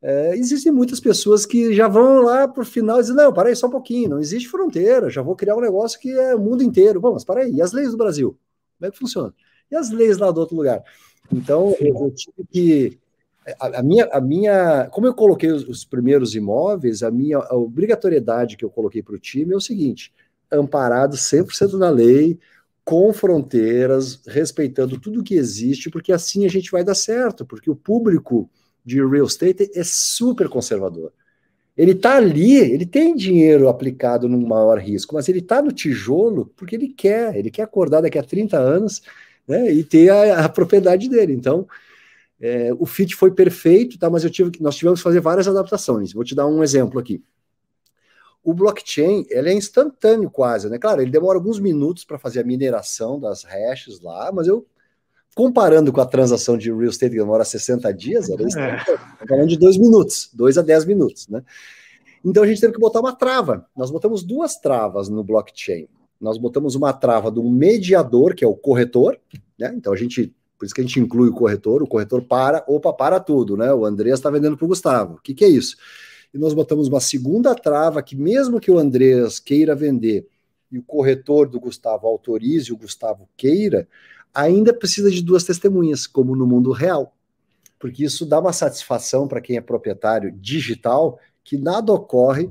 é, 0.09 0.37
existem 0.37 0.71
muitas 0.71 1.01
pessoas 1.01 1.45
que 1.45 1.75
já 1.75 1.89
vão 1.89 2.21
lá 2.23 2.47
para 2.47 2.63
o 2.63 2.65
final 2.65 2.99
e 2.99 3.01
dizem: 3.01 3.17
não, 3.17 3.33
para 3.33 3.49
aí 3.49 3.57
só 3.57 3.67
um 3.67 3.71
pouquinho, 3.71 4.11
não 4.11 4.21
existe 4.21 4.49
fronteira, 4.49 5.11
já 5.11 5.21
vou 5.21 5.35
criar 5.35 5.57
um 5.57 5.61
negócio 5.61 5.99
que 5.99 6.13
é 6.13 6.33
o 6.33 6.39
mundo 6.39 6.63
inteiro. 6.63 7.01
Bom, 7.01 7.15
mas 7.15 7.25
para 7.25 7.41
aí, 7.41 7.55
e 7.55 7.61
as 7.61 7.73
leis 7.73 7.91
do 7.91 7.97
Brasil? 7.97 8.39
Como 8.79 8.89
é 8.89 8.93
que 8.93 8.99
funciona? 8.99 9.35
E 9.69 9.75
as 9.75 9.91
leis 9.91 10.19
lá 10.19 10.31
do 10.31 10.39
outro 10.39 10.55
lugar? 10.55 10.81
Então, 11.33 11.75
eu, 11.81 11.89
eu 11.89 12.11
tive 12.13 12.47
que. 12.49 12.99
A, 13.59 13.81
a, 13.81 13.83
minha, 13.83 14.05
a 14.13 14.21
minha. 14.21 14.89
Como 14.93 15.09
eu 15.09 15.15
coloquei 15.15 15.51
os, 15.51 15.67
os 15.67 15.85
primeiros 15.85 16.37
imóveis, 16.37 17.03
a 17.03 17.11
minha 17.11 17.39
a 17.39 17.57
obrigatoriedade 17.57 18.57
que 18.57 18.65
eu 18.65 18.71
coloquei 18.71 19.03
para 19.03 19.17
o 19.17 19.19
time 19.19 19.55
é 19.55 19.57
o 19.57 19.61
seguinte: 19.61 20.15
amparado 20.53 21.17
100% 21.17 21.73
na 21.73 21.91
lei, 21.91 22.39
com 22.85 23.13
fronteiras, 23.13 24.21
respeitando 24.25 25.01
tudo 25.01 25.25
que 25.25 25.35
existe, 25.35 25.91
porque 25.91 26.13
assim 26.13 26.45
a 26.45 26.49
gente 26.49 26.71
vai 26.71 26.85
dar 26.85 26.95
certo, 26.95 27.45
porque 27.45 27.69
o 27.69 27.75
público 27.75 28.49
de 28.87 29.05
real 29.05 29.27
estate 29.27 29.69
é 29.75 29.83
super 29.83 30.49
conservador. 30.49 31.13
Ele 31.77 31.91
está 31.91 32.17
ali, 32.17 32.57
ele 32.57 32.87
tem 32.87 33.15
dinheiro 33.17 33.69
aplicado 33.69 34.29
num 34.29 34.47
maior 34.47 34.79
risco, 34.79 35.15
mas 35.15 35.29
ele 35.29 35.41
está 35.41 35.61
no 35.61 35.73
tijolo 35.73 36.51
porque 36.57 36.77
ele 36.77 36.89
quer, 36.89 37.37
ele 37.37 37.51
quer 37.51 37.63
acordar 37.63 38.01
daqui 38.01 38.19
a 38.19 38.23
30 38.23 38.57
anos 38.57 39.03
né, 39.47 39.71
e 39.73 39.83
ter 39.83 40.09
a, 40.09 40.45
a 40.45 40.49
propriedade 40.49 41.09
dele. 41.09 41.35
Então, 41.35 41.67
é, 42.41 42.73
o 42.79 42.87
fit 42.87 43.15
foi 43.17 43.33
perfeito, 43.33 43.99
tá, 43.99 44.09
mas 44.09 44.23
eu 44.25 44.31
tive, 44.31 44.53
nós 44.61 44.77
tivemos 44.77 45.01
que 45.01 45.05
fazer 45.05 45.21
várias 45.21 45.49
adaptações. 45.49 46.13
Vou 46.13 46.25
te 46.25 46.35
dar 46.35 46.47
um 46.47 46.63
exemplo 46.63 46.99
aqui. 47.01 47.23
O 48.43 48.55
blockchain 48.55 49.27
ele 49.29 49.51
é 49.51 49.53
instantâneo 49.53 50.31
quase, 50.31 50.71
né? 50.71 50.79
Claro, 50.79 51.03
ele 51.03 51.11
demora 51.11 51.37
alguns 51.37 51.59
minutos 51.59 52.05
para 52.05 52.19
fazer 52.19 52.41
a 52.41 52.45
mineração 52.45 53.19
das 53.19 53.43
hashes 53.43 54.01
lá, 54.01 54.31
mas 54.33 54.47
eu 54.47 54.65
comparando 55.37 55.93
com 55.93 56.01
a 56.01 56.07
transação 56.07 56.57
de 56.57 56.71
real 56.71 56.85
estate 56.85 57.11
que 57.11 57.19
demora 57.19 57.45
60 57.45 57.93
dias, 57.93 58.31
é. 58.31 58.37
falando 59.29 59.49
de 59.49 59.59
dois 59.59 59.77
minutos, 59.77 60.31
dois 60.33 60.57
a 60.57 60.63
dez 60.63 60.87
minutos, 60.87 61.29
né? 61.29 61.45
Então 62.25 62.43
a 62.43 62.47
gente 62.47 62.59
teve 62.59 62.73
que 62.73 62.81
botar 62.81 63.01
uma 63.01 63.15
trava. 63.15 63.67
Nós 63.77 63.91
botamos 63.91 64.23
duas 64.23 64.57
travas 64.57 65.11
no 65.11 65.23
blockchain. 65.23 65.89
Nós 66.19 66.39
botamos 66.39 66.75
uma 66.75 66.91
trava 66.91 67.31
do 67.31 67.45
mediador, 67.45 68.35
que 68.35 68.47
é 68.47 68.49
o 68.49 68.55
corretor, 68.55 69.21
né? 69.59 69.75
Então 69.77 69.93
a 69.93 69.97
gente, 69.97 70.35
por 70.59 70.65
isso 70.65 70.75
que 70.75 70.81
a 70.81 70.85
gente 70.85 70.99
inclui 70.99 71.29
o 71.29 71.35
corretor, 71.35 71.83
o 71.83 71.87
corretor 71.87 72.23
para, 72.23 72.65
opa, 72.67 72.95
para 72.95 73.21
tudo, 73.21 73.59
né? 73.59 73.71
O 73.75 73.85
Andreas 73.85 74.19
está 74.19 74.31
vendendo 74.31 74.57
para 74.57 74.65
o 74.65 74.69
Gustavo. 74.69 75.17
O 75.17 75.21
que, 75.21 75.35
que 75.35 75.45
é 75.45 75.49
isso? 75.49 75.77
E 76.33 76.39
nós 76.39 76.55
botamos 76.55 76.89
uma 76.89 76.99
segunda 76.99 77.55
trava 77.55 78.03
que, 78.03 78.17
mesmo 78.17 78.59
que 78.59 78.71
o 78.71 78.79
Andreas 78.79 79.39
queira 79.39 79.75
vender 79.75 80.27
e 80.73 80.79
o 80.79 80.83
corretor 80.83 81.47
do 81.47 81.61
Gustavo 81.61 82.07
autorize 82.07 82.73
o 82.73 82.77
Gustavo 82.79 83.29
queira, 83.37 83.87
ainda 84.37 84.75
precisa 84.75 85.11
de 85.11 85.23
duas 85.23 85.45
testemunhas, 85.45 86.07
como 86.07 86.37
no 86.37 86.47
mundo 86.47 86.71
real. 86.71 87.17
Porque 87.79 88.05
isso 88.05 88.27
dá 88.27 88.39
uma 88.39 88.53
satisfação 88.53 89.27
para 89.27 89.41
quem 89.41 89.57
é 89.57 89.61
proprietário 89.61 90.31
digital 90.33 91.19
que 91.43 91.57
nada 91.57 91.93
ocorre, 91.93 92.51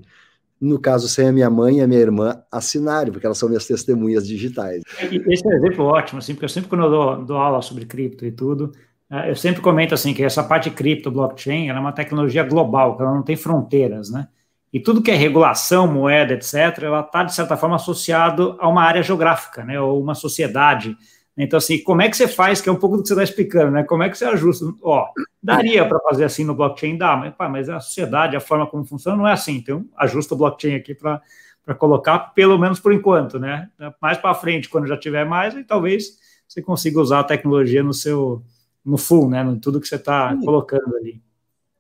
no 0.60 0.80
caso, 0.80 1.08
sem 1.08 1.28
a 1.28 1.32
minha 1.32 1.50
mãe 1.50 1.78
e 1.78 1.82
a 1.82 1.88
minha 1.88 2.00
irmã 2.00 2.42
assinarem, 2.52 3.12
porque 3.12 3.26
elas 3.26 3.38
são 3.38 3.50
minhas 3.50 3.68
testemunhas 3.68 4.26
digitais. 4.26 4.84
Esse 5.00 5.46
é 5.46 5.50
um 5.50 5.54
exemplo 5.54 5.86
ótimo, 5.86 6.20
assim, 6.20 6.34
porque 6.34 6.46
eu 6.46 6.50
sempre, 6.50 6.70
quando 6.70 6.86
eu 6.86 6.90
dou, 6.90 7.26
dou 7.26 7.38
aula 7.38 7.62
sobre 7.62 7.86
cripto 7.86 8.26
e 8.26 8.32
tudo, 8.32 8.72
eh, 9.12 9.30
eu 9.32 9.36
sempre 9.36 9.62
comento 9.62 9.94
assim 9.94 10.14
que 10.14 10.24
essa 10.24 10.44
parte 10.44 10.70
cripto, 10.72 11.12
blockchain, 11.12 11.68
ela 11.68 11.80
é 11.80 11.82
uma 11.82 11.92
tecnologia 11.92 12.44
global, 12.44 12.96
que 12.96 13.04
ela 13.04 13.14
não 13.14 13.22
tem 13.22 13.36
fronteiras, 13.36 14.10
né? 14.10 14.28
E 14.72 14.80
tudo 14.80 15.02
que 15.02 15.12
é 15.12 15.16
regulação, 15.16 15.88
moeda, 15.88 16.34
etc., 16.34 16.84
ela 16.84 17.02
está, 17.02 17.24
de 17.24 17.34
certa 17.34 17.56
forma, 17.56 17.76
associado 17.76 18.58
a 18.60 18.68
uma 18.68 18.84
área 18.84 19.04
geográfica, 19.04 19.64
né? 19.64 19.80
Ou 19.80 20.02
uma 20.02 20.16
sociedade. 20.16 20.98
Então, 21.38 21.58
assim, 21.58 21.84
como 21.84 22.02
é 22.02 22.10
que 22.10 22.16
você 22.16 22.28
faz, 22.28 22.62
que 22.62 22.70
é 22.70 22.72
um 22.72 22.78
pouco 22.78 22.96
do 22.96 23.04
que 23.04 23.10
você 23.10 23.14
está 23.14 23.24
explicando, 23.24 23.72
né? 23.72 23.84
Como 23.84 24.02
é 24.02 24.10
que 24.10 24.18
você 24.18 24.24
ajusta? 24.24 24.66
Ó, 24.82 25.08
daria 25.44 25.86
para 25.86 26.00
fazer 26.00 26.24
assim 26.24 26.46
no 26.46 26.56
blockchain? 26.56 26.98
Dá, 26.98 27.18
mas, 27.18 27.36
pá, 27.36 27.50
mas 27.50 27.68
a 27.68 27.80
sociedade, 27.80 28.38
a 28.38 28.40
forma 28.40 28.66
como 28.66 28.86
funciona, 28.86 29.18
não 29.18 29.28
é 29.28 29.34
assim. 29.34 29.58
Então, 29.58 29.86
ajusta 29.98 30.34
o 30.34 30.38
blockchain 30.38 30.76
aqui 30.76 30.96
para 30.96 31.22
colocar, 31.78 32.20
pelo 32.34 32.58
menos 32.58 32.80
por 32.80 32.94
enquanto, 32.94 33.38
né? 33.38 33.70
Mais 34.02 34.18
para 34.18 34.34
frente, 34.34 34.70
quando 34.70 34.88
já 34.88 34.98
tiver 34.98 35.26
mais, 35.26 35.56
aí 35.56 35.64
talvez 35.66 36.18
você 36.48 36.62
consiga 36.62 37.02
usar 37.02 37.20
a 37.20 37.24
tecnologia 37.24 37.84
no 37.84 37.94
seu, 37.94 38.42
no 38.84 38.98
full, 38.98 39.30
né? 39.30 39.44
No 39.44 39.60
tudo 39.60 39.82
que 39.82 39.88
você 39.88 39.96
está 39.96 40.34
colocando 40.38 40.96
ali. 40.96 41.22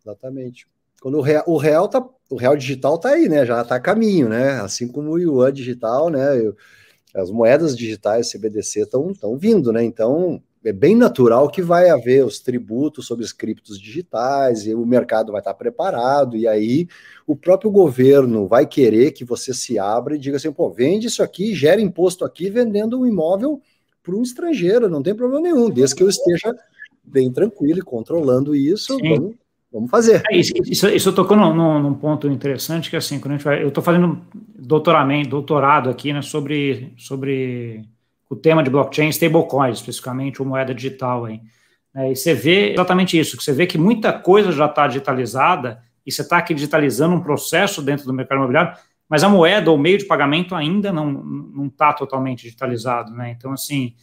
Exatamente. 0.01 0.67
Quando 1.01 1.17
o 1.17 1.21
real, 1.21 1.43
o 1.47 1.57
real 1.57 1.87
tá, 1.87 2.05
o 2.29 2.35
real 2.35 2.57
digital 2.57 2.97
tá 2.97 3.09
aí, 3.09 3.29
né? 3.29 3.45
Já 3.45 3.61
está 3.61 3.75
a 3.75 3.79
caminho, 3.79 4.27
né? 4.27 4.59
Assim 4.59 4.87
como 4.87 5.11
o 5.11 5.19
yuan 5.19 5.53
digital, 5.53 6.09
né? 6.09 6.37
Eu, 6.39 6.57
as 7.15 7.31
moedas 7.31 7.75
digitais 7.77 8.29
CBDC 8.29 8.81
estão 8.81 9.37
vindo, 9.37 9.71
né? 9.71 9.83
Então 9.83 10.41
é 10.63 10.73
bem 10.73 10.95
natural 10.95 11.49
que 11.49 11.61
vai 11.61 11.89
haver 11.89 12.25
os 12.25 12.39
tributos 12.39 13.05
sobre 13.05 13.23
os 13.23 13.31
criptos 13.31 13.79
digitais 13.79 14.65
e 14.65 14.73
o 14.73 14.85
mercado 14.85 15.31
vai 15.31 15.39
estar 15.39 15.53
preparado, 15.53 16.35
e 16.35 16.47
aí 16.47 16.87
o 17.25 17.35
próprio 17.35 17.69
governo 17.71 18.47
vai 18.47 18.65
querer 18.65 19.11
que 19.11 19.23
você 19.23 19.53
se 19.53 19.77
abra 19.77 20.15
e 20.15 20.19
diga 20.19 20.37
assim: 20.37 20.51
pô, 20.51 20.69
vende 20.69 21.07
isso 21.07 21.23
aqui, 21.23 21.53
gera 21.53 21.79
imposto 21.79 22.25
aqui, 22.25 22.49
vendendo 22.49 22.99
um 22.99 23.05
imóvel 23.05 23.61
para 24.01 24.15
um 24.15 24.21
estrangeiro, 24.21 24.89
não 24.89 25.01
tem 25.01 25.15
problema 25.15 25.41
nenhum, 25.41 25.69
desde 25.69 25.95
que 25.95 26.03
eu 26.03 26.09
esteja 26.09 26.53
bem 27.03 27.31
tranquilo 27.31 27.79
e 27.79 27.83
controlando 27.83 28.55
isso, 28.55 28.97
vamos, 28.97 29.35
Vamos 29.75 29.91
fazer. 29.91 30.23
É, 30.31 30.37
isso, 30.37 30.53
isso, 30.65 30.87
isso 30.87 31.11
tocou 31.11 31.35
num, 31.35 31.81
num, 31.81 31.93
ponto 31.93 32.29
interessante, 32.29 32.89
que 32.89 32.95
assim, 32.95 33.19
quando 33.19 33.33
a 33.33 33.35
gente 33.35 33.43
vai, 33.43 33.61
eu 33.61 33.67
estou 33.67 33.83
fazendo 33.83 34.21
doutoramento, 34.57 35.31
doutorado 35.31 35.89
aqui, 35.89 36.13
né, 36.13 36.21
sobre, 36.21 36.93
sobre 36.97 37.83
o 38.29 38.37
tema 38.37 38.63
de 38.63 38.69
blockchain, 38.69 39.09
stablecoins, 39.09 39.79
especificamente, 39.79 40.41
ou 40.41 40.47
moeda 40.47 40.73
digital 40.73 41.25
aí. 41.25 41.41
É, 41.93 42.09
e 42.09 42.15
você 42.15 42.33
vê 42.33 42.71
exatamente 42.71 43.19
isso, 43.19 43.35
que 43.35 43.43
você 43.43 43.51
vê 43.51 43.67
que 43.67 43.77
muita 43.77 44.13
coisa 44.13 44.49
já 44.49 44.65
está 44.65 44.87
digitalizada, 44.87 45.81
e 46.05 46.11
você 46.11 46.21
está 46.21 46.37
aqui 46.37 46.53
digitalizando 46.53 47.13
um 47.13 47.21
processo 47.21 47.81
dentro 47.81 48.05
do 48.05 48.13
mercado 48.13 48.37
imobiliário, 48.37 48.77
mas 49.09 49.25
a 49.25 49.29
moeda 49.29 49.71
ou 49.71 49.77
meio 49.77 49.97
de 49.97 50.05
pagamento 50.05 50.55
ainda 50.55 50.93
não 50.93 51.67
está 51.67 51.91
totalmente 51.91 52.43
digitalizado, 52.43 53.11
né? 53.11 53.35
Então, 53.37 53.51
assim, 53.51 53.93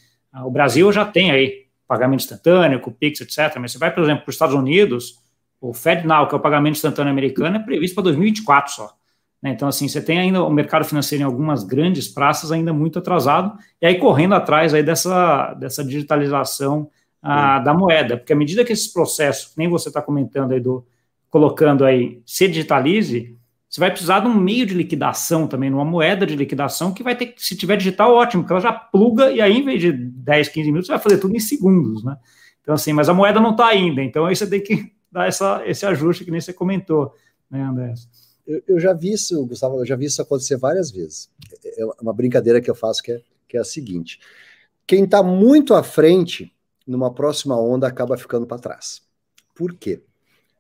o 0.45 0.51
Brasil 0.51 0.93
já 0.93 1.07
tem 1.07 1.31
aí 1.31 1.63
pagamento 1.89 2.21
instantâneo, 2.21 2.79
com 2.79 2.93
Pix, 2.93 3.23
etc. 3.23 3.57
Mas 3.59 3.73
você 3.73 3.79
vai, 3.79 3.91
por 3.93 4.03
exemplo, 4.03 4.23
para 4.25 4.31
os 4.31 4.35
Estados 4.35 4.55
Unidos, 4.55 5.22
o 5.63 5.73
FedNow, 5.73 6.27
que 6.27 6.35
é 6.35 6.37
o 6.37 6.41
pagamento 6.41 6.75
instantâneo 6.75 7.13
americano, 7.13 7.57
é 7.57 7.61
previsto 7.61 7.95
para 7.95 8.05
2024 8.05 8.73
só. 8.73 8.97
Né? 9.41 9.51
Então, 9.51 9.69
assim, 9.69 9.87
você 9.87 10.03
tem 10.03 10.19
ainda 10.19 10.43
o 10.43 10.51
mercado 10.51 10.85
financeiro 10.85 11.23
em 11.23 11.25
algumas 11.25 11.63
grandes 11.63 12.09
praças 12.09 12.51
ainda 12.51 12.73
muito 12.73 12.99
atrasado, 12.99 13.57
e 13.81 13.87
aí 13.87 13.95
correndo 13.95 14.35
atrás 14.35 14.75
aí 14.75 14.83
dessa, 14.83 15.55
dessa 15.55 15.85
digitalização 15.85 16.91
ah, 17.23 17.61
da 17.61 17.73
moeda, 17.73 18.17
porque 18.17 18.33
à 18.33 18.37
medida 18.37 18.65
que 18.65 18.73
esses 18.73 18.93
processos, 18.93 19.55
nem 19.57 19.69
você 19.69 19.89
está 19.89 20.03
comentando 20.03 20.51
aí, 20.51 20.59
do, 20.59 20.85
colocando 21.31 21.85
aí, 21.85 22.21
se 22.27 22.49
digitalize, 22.49 23.39
você 23.69 23.81
vai 23.81 23.91
precisar 23.93 24.19
de 24.19 24.27
um 24.27 24.35
meio 24.35 24.67
de 24.67 24.75
liquidação 24.75 25.47
também, 25.47 25.71
numa 25.71 25.85
moeda 25.85 26.27
de 26.27 26.35
liquidação 26.35 26.93
que 26.93 27.05
vai 27.05 27.15
ter, 27.15 27.35
se 27.37 27.57
tiver 27.57 27.77
digital, 27.77 28.13
ótimo, 28.13 28.43
porque 28.43 28.53
ela 28.53 28.61
já 28.61 28.73
pluga, 28.73 29.31
e 29.31 29.41
aí 29.41 29.59
em 29.59 29.65
vez 29.65 29.81
de 29.81 29.93
10, 29.93 30.49
15 30.49 30.67
minutos, 30.67 30.87
você 30.89 30.93
vai 30.93 31.03
fazer 31.03 31.19
tudo 31.19 31.37
em 31.37 31.41
segundos, 31.41 32.03
né? 32.03 32.17
Então, 32.61 32.75
assim, 32.75 32.93
mas 32.93 33.09
a 33.09 33.15
moeda 33.15 33.41
não 33.41 33.53
está 33.53 33.69
ainda, 33.69 34.03
então 34.03 34.27
aí 34.27 34.35
você 34.35 34.49
tem 34.51 34.61
que 34.61 34.93
dar 35.13 35.29
essa, 35.29 35.63
esse 35.67 35.85
ajuste 35.85 36.25
que 36.25 36.31
nem 36.31 36.41
você 36.41 36.53
comentou, 36.53 37.15
né, 37.51 37.63
André? 37.63 37.95
Eu, 38.47 38.63
eu, 38.67 38.81
já 38.81 38.93
vi 38.93 39.13
isso, 39.13 39.45
Gustavo, 39.47 39.79
eu 39.79 39.87
já 39.87 39.95
vi 39.95 40.07
isso 40.07 40.23
acontecer 40.23 40.57
várias 40.57 40.91
vezes. 40.91 41.31
É 41.77 41.85
uma 42.01 42.13
brincadeira 42.13 42.61
que 42.61 42.71
eu 42.71 42.75
faço 42.75 43.03
que 43.03 43.13
é, 43.13 43.21
que 43.47 43.57
é 43.57 43.61
a 43.61 43.65
seguinte: 43.65 44.19
quem 44.87 45.05
está 45.05 45.23
muito 45.23 45.75
à 45.75 45.83
frente, 45.83 46.53
numa 46.87 47.13
próxima 47.13 47.61
onda, 47.61 47.87
acaba 47.87 48.17
ficando 48.17 48.47
para 48.47 48.59
trás. 48.59 49.03
Por 49.55 49.75
quê? 49.75 50.03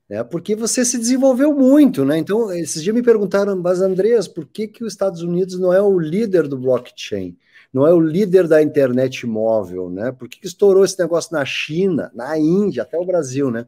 É 0.09 0.23
porque 0.23 0.55
você 0.55 0.85
se 0.85 0.99
desenvolveu 0.99 1.55
muito, 1.55 2.05
né? 2.05 2.19
Então, 2.19 2.53
esses 2.53 2.83
dias 2.83 2.95
me 2.95 3.03
perguntaram, 3.03 3.57
mas 3.57 3.81
Andreas, 3.81 4.29
por 4.29 4.45
que, 4.47 4.69
que 4.69 4.85
os 4.85 4.93
Estados 4.93 5.23
Unidos 5.23 5.59
não 5.59 5.73
é 5.73 5.81
o 5.81 5.99
líder 5.99 6.47
do 6.47 6.59
blockchain? 6.59 7.37
Não 7.73 7.87
é 7.87 7.95
o 7.95 8.01
líder 8.01 8.47
da 8.47 8.62
internet 8.62 9.27
móvel, 9.27 9.88
né? 9.88 10.12
Por 10.12 10.29
que, 10.29 10.38
que 10.38 10.47
estourou 10.47 10.85
esse 10.85 10.99
negócio 10.99 11.33
na 11.33 11.43
China, 11.47 12.11
na 12.15 12.38
Índia, 12.38 12.83
até 12.83 12.99
o 12.99 13.07
Brasil, 13.07 13.51
né? 13.51 13.67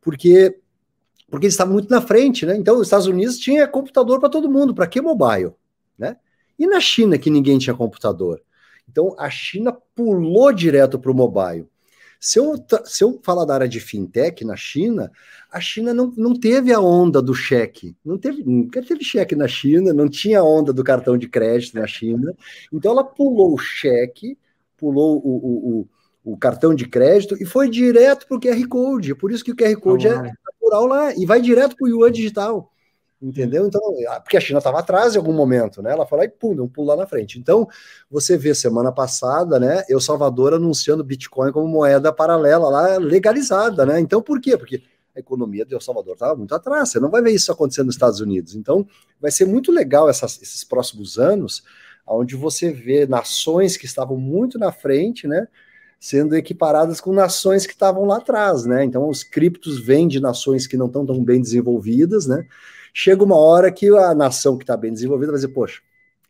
Porque 0.00 0.58
porque 1.30 1.46
eles 1.46 1.54
estavam 1.54 1.74
muito 1.74 1.88
na 1.88 2.02
frente, 2.02 2.44
né? 2.44 2.56
Então, 2.56 2.76
os 2.76 2.88
Estados 2.88 3.06
Unidos 3.06 3.38
tinha 3.38 3.68
computador 3.68 4.18
para 4.18 4.28
todo 4.28 4.50
mundo, 4.50 4.74
para 4.74 4.86
que 4.88 5.00
mobile, 5.00 5.52
né? 5.96 6.16
E 6.58 6.66
na 6.66 6.80
China 6.80 7.16
que 7.16 7.30
ninguém 7.30 7.56
tinha 7.56 7.74
computador. 7.74 8.42
Então, 8.88 9.14
a 9.16 9.30
China 9.30 9.72
pulou 9.94 10.52
direto 10.52 10.98
para 10.98 11.10
o 11.10 11.14
mobile. 11.14 11.68
Se 12.18 12.38
eu, 12.38 12.54
se 12.84 13.02
eu 13.02 13.18
falar 13.22 13.46
da 13.46 13.54
área 13.54 13.68
de 13.68 13.80
fintech 13.80 14.44
na 14.44 14.54
China, 14.54 15.10
a 15.50 15.58
China 15.58 15.94
não, 15.94 16.12
não 16.16 16.38
teve 16.38 16.70
a 16.70 16.78
onda 16.78 17.22
do 17.22 17.32
cheque. 17.32 17.96
Não 18.04 18.18
teve, 18.18 18.42
nunca 18.44 18.82
teve 18.82 19.02
cheque 19.02 19.34
na 19.34 19.48
China, 19.48 19.94
não 19.94 20.06
tinha 20.06 20.42
onda 20.42 20.70
do 20.70 20.84
cartão 20.84 21.16
de 21.16 21.26
crédito 21.28 21.78
na 21.78 21.86
China. 21.86 22.34
Então 22.70 22.92
ela 22.92 23.04
pulou 23.04 23.54
o 23.54 23.58
cheque, 23.58 24.36
pulou 24.76 25.16
o, 25.16 25.30
o, 25.30 25.80
o, 25.80 25.88
o 26.32 26.36
cartão 26.36 26.74
de 26.74 26.86
crédito 26.86 27.36
e 27.40 27.44
foi 27.44 27.68
direto 27.68 28.26
para 28.26 28.36
o 28.36 28.40
QR 28.40 28.68
Code. 28.68 29.14
Por 29.14 29.32
isso 29.32 29.44
que 29.44 29.50
o 29.52 29.56
QR 29.56 29.74
Code 29.76 30.06
é 30.06 30.14
natural 30.14 30.86
lá 30.86 31.14
e 31.14 31.26
vai 31.26 31.40
direto 31.40 31.76
para 31.76 31.86
o 31.86 31.88
Yuan 31.88 32.12
digital. 32.12 32.70
Entendeu? 33.20 33.66
Então, 33.66 33.82
porque 34.22 34.38
a 34.38 34.40
China 34.40 34.58
estava 34.58 34.78
atrás 34.78 35.14
em 35.14 35.18
algum 35.18 35.32
momento, 35.32 35.82
né? 35.82 35.92
Ela 35.92 36.06
foi 36.06 36.18
lá 36.18 36.24
e 36.24 36.28
pum, 36.28 36.54
deu 36.54 36.64
um 36.64 36.68
pulo 36.68 36.88
lá 36.88 36.96
na 36.96 37.06
frente. 37.06 37.38
Então, 37.38 37.68
você 38.10 38.38
vê 38.38 38.54
semana 38.54 38.90
passada, 38.90 39.60
né? 39.60 39.84
El 39.90 40.00
Salvador 40.00 40.54
anunciando 40.54 41.04
Bitcoin 41.04 41.52
como 41.52 41.68
moeda 41.68 42.12
paralela 42.14 42.70
lá, 42.70 42.96
legalizada, 42.96 43.84
né? 43.84 44.00
Então, 44.00 44.22
por 44.22 44.40
quê? 44.40 44.56
Porque 44.56 44.82
a 45.14 45.20
economia 45.20 45.66
de 45.66 45.74
El 45.74 45.82
Salvador 45.82 46.14
estava 46.14 46.34
muito 46.34 46.54
atrás. 46.54 46.88
Você 46.88 46.98
não 46.98 47.10
vai 47.10 47.20
ver 47.20 47.32
isso 47.32 47.52
acontecendo 47.52 47.86
nos 47.86 47.96
Estados 47.96 48.20
Unidos. 48.20 48.54
Então, 48.54 48.86
vai 49.20 49.30
ser 49.30 49.44
muito 49.44 49.70
legal 49.70 50.08
essas, 50.08 50.40
esses 50.40 50.64
próximos 50.64 51.18
anos, 51.18 51.62
onde 52.06 52.34
você 52.34 52.72
vê 52.72 53.06
nações 53.06 53.76
que 53.76 53.84
estavam 53.84 54.16
muito 54.16 54.58
na 54.58 54.72
frente, 54.72 55.28
né? 55.28 55.46
Sendo 56.00 56.34
equiparadas 56.34 57.00
com 57.00 57.12
nações 57.12 57.66
que 57.66 57.74
estavam 57.74 58.06
lá 58.06 58.16
atrás, 58.16 58.64
né? 58.64 58.82
Então, 58.82 59.06
os 59.08 59.22
criptos 59.22 59.78
vêm 59.78 60.08
de 60.08 60.18
nações 60.18 60.66
que 60.66 60.76
não 60.76 60.86
estão 60.86 61.04
tão 61.04 61.22
bem 61.22 61.40
desenvolvidas, 61.40 62.26
né? 62.26 62.46
chega 62.92 63.22
uma 63.22 63.36
hora 63.36 63.70
que 63.70 63.88
a 63.88 64.14
nação 64.14 64.56
que 64.56 64.64
está 64.64 64.76
bem 64.76 64.92
desenvolvida 64.92 65.32
vai 65.32 65.40
dizer, 65.40 65.52
poxa, 65.52 65.80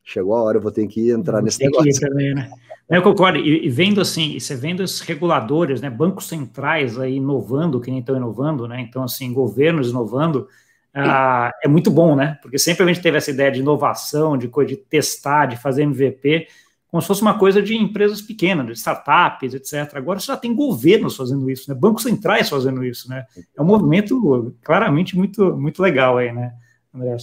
chegou 0.05 0.35
a 0.35 0.43
hora, 0.43 0.59
eu 0.59 0.63
vou 0.63 0.71
ter 0.71 0.87
que 0.87 1.11
entrar 1.11 1.43
nesse 1.43 1.63
negócio. 1.63 2.01
Também, 2.01 2.35
né? 2.35 2.51
Eu 2.89 3.03
concordo, 3.03 3.39
e, 3.39 3.69
vendo 3.69 4.01
assim, 4.01 4.35
e 4.35 4.41
você 4.41 4.57
vendo 4.57 4.81
os 4.81 5.01
reguladores, 5.01 5.81
né, 5.81 5.89
bancos 5.89 6.27
centrais 6.27 6.99
aí 6.99 7.17
inovando, 7.17 7.81
que 7.81 7.89
nem 7.89 8.01
estão 8.01 8.17
inovando, 8.17 8.67
né, 8.67 8.81
então 8.81 9.05
assim, 9.05 9.33
governos 9.33 9.91
inovando, 9.91 10.49
ah, 10.93 11.53
é 11.63 11.69
muito 11.69 11.89
bom, 11.89 12.17
né, 12.17 12.37
porque 12.43 12.59
sempre 12.59 12.83
a 12.83 12.87
gente 12.89 13.01
teve 13.01 13.17
essa 13.17 13.31
ideia 13.31 13.53
de 13.53 13.61
inovação, 13.61 14.37
de 14.37 14.49
coisa 14.49 14.71
de 14.71 14.77
testar, 14.77 15.47
de 15.47 15.57
fazer 15.57 15.83
MVP, 15.83 16.49
como 16.91 17.01
se 17.01 17.07
fosse 17.07 17.23
uma 17.23 17.39
coisa 17.39 17.63
de 17.63 17.77
empresas 17.77 18.21
pequenas, 18.21 18.67
de 18.67 18.73
startups, 18.73 19.55
etc. 19.55 19.95
Agora 19.95 20.19
você 20.19 20.27
já 20.27 20.37
tem 20.37 20.55
governos 20.55 21.17
fazendo 21.17 21.49
isso, 21.49 21.71
né? 21.71 21.79
bancos 21.79 22.03
centrais 22.03 22.49
fazendo 22.49 22.85
isso, 22.85 23.09
né? 23.09 23.25
É 23.57 23.63
um 23.63 23.65
movimento 23.65 24.55
claramente 24.63 25.17
muito, 25.17 25.57
muito 25.57 25.81
legal 25.81 26.19
aí, 26.19 26.33
né, 26.33 26.53
André? 26.93 27.17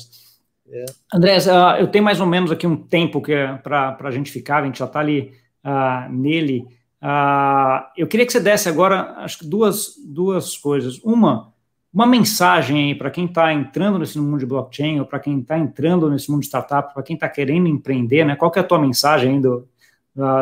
É. 0.69 0.85
André, 1.13 1.37
uh, 1.37 1.79
eu 1.79 1.87
tenho 1.87 2.03
mais 2.03 2.19
ou 2.21 2.27
menos 2.27 2.51
aqui 2.51 2.65
um 2.65 2.77
tempo 2.77 3.21
que 3.21 3.33
é 3.33 3.55
para 3.57 3.97
a 3.99 4.11
gente 4.11 4.31
ficar, 4.31 4.63
a 4.63 4.65
gente 4.65 4.79
já 4.79 4.85
está 4.85 4.99
ali 4.99 5.33
uh, 5.65 6.11
nele. 6.11 6.65
Uh, 7.01 7.83
eu 7.97 8.07
queria 8.07 8.25
que 8.25 8.31
você 8.31 8.39
desse 8.39 8.69
agora, 8.69 9.15
acho 9.17 9.39
que 9.39 9.45
duas, 9.45 9.95
duas 10.05 10.57
coisas. 10.57 10.99
Uma, 11.03 11.53
uma 11.97 12.05
mensagem 12.05 12.77
aí 12.77 12.95
para 12.95 13.09
quem 13.09 13.25
está 13.25 13.51
entrando 13.51 13.97
nesse 13.97 14.19
mundo 14.19 14.37
de 14.37 14.45
blockchain, 14.45 14.99
ou 14.99 15.05
para 15.07 15.19
quem 15.19 15.39
está 15.39 15.57
entrando 15.57 16.07
nesse 16.11 16.29
mundo 16.29 16.41
de 16.41 16.45
startup, 16.45 16.93
para 16.93 17.01
quem 17.01 17.15
está 17.15 17.27
querendo 17.27 17.67
empreender, 17.67 18.23
né? 18.23 18.35
Qual 18.35 18.51
que 18.51 18.59
é 18.59 18.61
a 18.61 18.65
tua 18.65 18.77
mensagem 18.77 19.33
aí 19.33 19.41
do, 19.41 19.67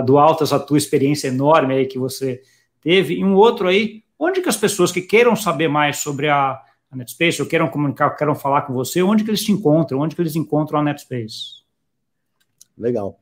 do 0.06 0.18
alto, 0.18 0.44
essa 0.44 0.60
tua 0.60 0.78
experiência 0.78 1.30
enorme 1.30 1.74
aí 1.74 1.86
que 1.86 1.98
você 1.98 2.42
teve? 2.82 3.14
E 3.16 3.24
um 3.24 3.36
outro 3.36 3.70
aí, 3.70 4.04
onde 4.20 4.42
que 4.42 4.50
as 4.50 4.58
pessoas 4.58 4.92
que 4.92 5.00
queiram 5.00 5.34
saber 5.34 5.70
mais 5.70 6.00
sobre 6.00 6.28
a, 6.28 6.60
a 6.92 6.96
Netspace, 6.98 7.42
ou 7.42 7.48
queiram 7.48 7.70
comunicar, 7.70 8.10
queiram 8.18 8.36
falar 8.36 8.64
com 8.64 8.74
você, 8.74 9.02
onde 9.02 9.24
que 9.24 9.30
eles 9.30 9.42
te 9.42 9.54
encontram? 9.54 10.02
Onde 10.02 10.14
que 10.14 10.22
eles 10.22 10.36
encontram 10.36 10.80
a 10.80 10.84
Netspace? 10.84 11.64
Legal. 12.78 13.18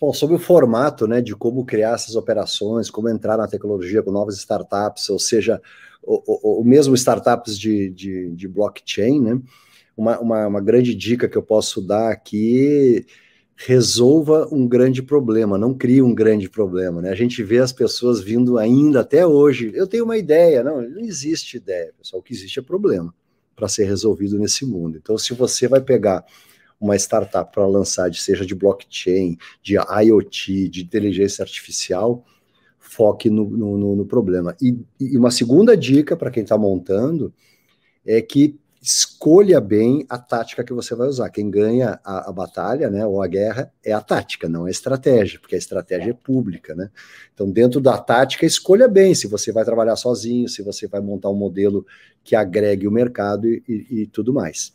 Bom, 0.00 0.12
sobre 0.12 0.36
o 0.36 0.38
formato, 0.38 1.08
né, 1.08 1.20
de 1.20 1.34
como 1.34 1.64
criar 1.64 1.94
essas 1.94 2.14
operações, 2.14 2.88
como 2.88 3.08
entrar 3.08 3.36
na 3.36 3.48
tecnologia 3.48 4.00
com 4.00 4.12
novas 4.12 4.36
startups, 4.36 5.10
ou 5.10 5.18
seja, 5.18 5.60
o, 6.00 6.22
o, 6.24 6.60
o 6.60 6.64
mesmo 6.64 6.94
startups 6.94 7.58
de, 7.58 7.90
de, 7.90 8.30
de 8.30 8.46
blockchain, 8.46 9.20
né, 9.20 9.40
uma, 9.96 10.20
uma, 10.20 10.46
uma, 10.46 10.60
grande 10.60 10.94
dica 10.94 11.28
que 11.28 11.36
eu 11.36 11.42
posso 11.42 11.82
dar 11.82 12.12
aqui, 12.12 13.04
resolva 13.56 14.48
um 14.52 14.68
grande 14.68 15.02
problema, 15.02 15.58
não 15.58 15.74
crie 15.74 16.00
um 16.00 16.14
grande 16.14 16.48
problema, 16.48 17.02
né, 17.02 17.10
a 17.10 17.16
gente 17.16 17.42
vê 17.42 17.58
as 17.58 17.72
pessoas 17.72 18.20
vindo 18.20 18.56
ainda 18.56 19.00
até 19.00 19.26
hoje, 19.26 19.72
eu 19.74 19.88
tenho 19.88 20.04
uma 20.04 20.16
ideia, 20.16 20.62
não, 20.62 20.80
não 20.80 21.00
existe 21.00 21.56
ideia, 21.56 21.92
pessoal, 21.98 22.20
o 22.20 22.22
que 22.22 22.32
existe 22.32 22.60
é 22.60 22.62
problema 22.62 23.12
para 23.56 23.66
ser 23.66 23.84
resolvido 23.86 24.38
nesse 24.38 24.64
mundo, 24.64 24.96
então 24.96 25.18
se 25.18 25.34
você 25.34 25.66
vai 25.66 25.80
pegar 25.80 26.24
uma 26.80 26.96
startup 26.96 27.52
para 27.52 27.66
lançar, 27.66 28.12
seja 28.14 28.46
de 28.46 28.54
blockchain, 28.54 29.36
de 29.62 29.74
IoT, 29.74 30.68
de 30.68 30.82
inteligência 30.82 31.42
artificial, 31.42 32.24
foque 32.78 33.28
no, 33.28 33.44
no, 33.48 33.96
no 33.96 34.06
problema. 34.06 34.56
E, 34.62 34.78
e, 34.98 35.18
uma 35.18 35.30
segunda 35.30 35.76
dica 35.76 36.16
para 36.16 36.30
quem 36.30 36.42
está 36.42 36.56
montando 36.56 37.32
é 38.06 38.22
que 38.22 38.58
escolha 38.80 39.60
bem 39.60 40.06
a 40.08 40.16
tática 40.16 40.62
que 40.62 40.72
você 40.72 40.94
vai 40.94 41.08
usar. 41.08 41.30
Quem 41.30 41.50
ganha 41.50 42.00
a, 42.04 42.30
a, 42.30 42.32
batalha, 42.32 42.88
né, 42.88 43.04
ou 43.04 43.20
a 43.20 43.26
guerra, 43.26 43.72
é 43.84 43.92
a 43.92 44.00
tática, 44.00 44.48
não 44.48 44.66
a 44.66 44.70
estratégia, 44.70 45.38
porque 45.40 45.56
a 45.56 45.58
estratégia 45.58 46.10
é 46.10 46.14
pública, 46.14 46.74
né? 46.74 46.88
Então, 47.34 47.50
dentro 47.50 47.80
da 47.80 47.98
tática, 47.98 48.46
escolha 48.46 48.88
bem 48.88 49.14
se 49.14 49.26
você 49.26 49.52
vai 49.52 49.64
trabalhar 49.64 49.96
sozinho, 49.96 50.48
se 50.48 50.62
você 50.62 50.86
vai 50.86 51.00
montar 51.00 51.28
um 51.28 51.34
modelo 51.34 51.84
que 52.22 52.36
agregue 52.36 52.86
o 52.86 52.92
mercado 52.92 53.48
e, 53.48 53.62
e, 53.68 54.02
e 54.02 54.06
tudo 54.06 54.32
mais. 54.32 54.72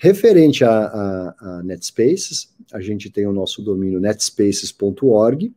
Referente 0.00 0.64
a, 0.64 0.70
a, 0.70 1.34
a 1.40 1.62
NetSpaces, 1.64 2.54
a 2.72 2.80
gente 2.80 3.10
tem 3.10 3.26
o 3.26 3.32
nosso 3.32 3.60
domínio 3.60 3.98
netspaces.org 3.98 5.52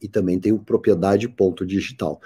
e 0.00 0.06
também 0.06 0.38
tem 0.38 0.52
o 0.52 0.58
propriedade.digital. 0.60 2.20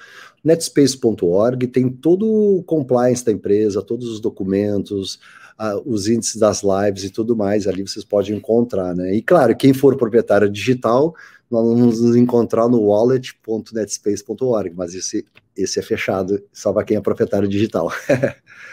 Netspace.org 0.44 1.66
tem 1.68 1.88
todo 1.88 2.26
o 2.26 2.62
compliance 2.62 3.24
da 3.24 3.32
empresa, 3.32 3.80
todos 3.80 4.06
os 4.08 4.20
documentos, 4.20 5.14
uh, 5.58 5.80
os 5.86 6.08
índices 6.08 6.36
das 6.36 6.62
lives 6.62 7.04
e 7.04 7.10
tudo 7.10 7.34
mais, 7.34 7.66
ali 7.66 7.80
vocês 7.88 8.04
podem 8.04 8.36
encontrar, 8.36 8.94
né? 8.94 9.14
E 9.14 9.22
claro, 9.22 9.56
quem 9.56 9.72
for 9.72 9.96
proprietário 9.96 10.50
digital, 10.50 11.14
nós 11.50 11.66
vamos 11.66 12.02
nos 12.02 12.16
encontrar 12.16 12.68
no 12.68 12.82
wallet.netspace.org, 12.82 14.74
mas 14.76 14.94
esse, 14.94 15.24
esse 15.56 15.78
é 15.78 15.82
fechado, 15.82 16.42
só 16.52 16.70
para 16.70 16.84
quem 16.84 16.98
é 16.98 17.00
proprietário 17.00 17.48
digital. 17.48 17.90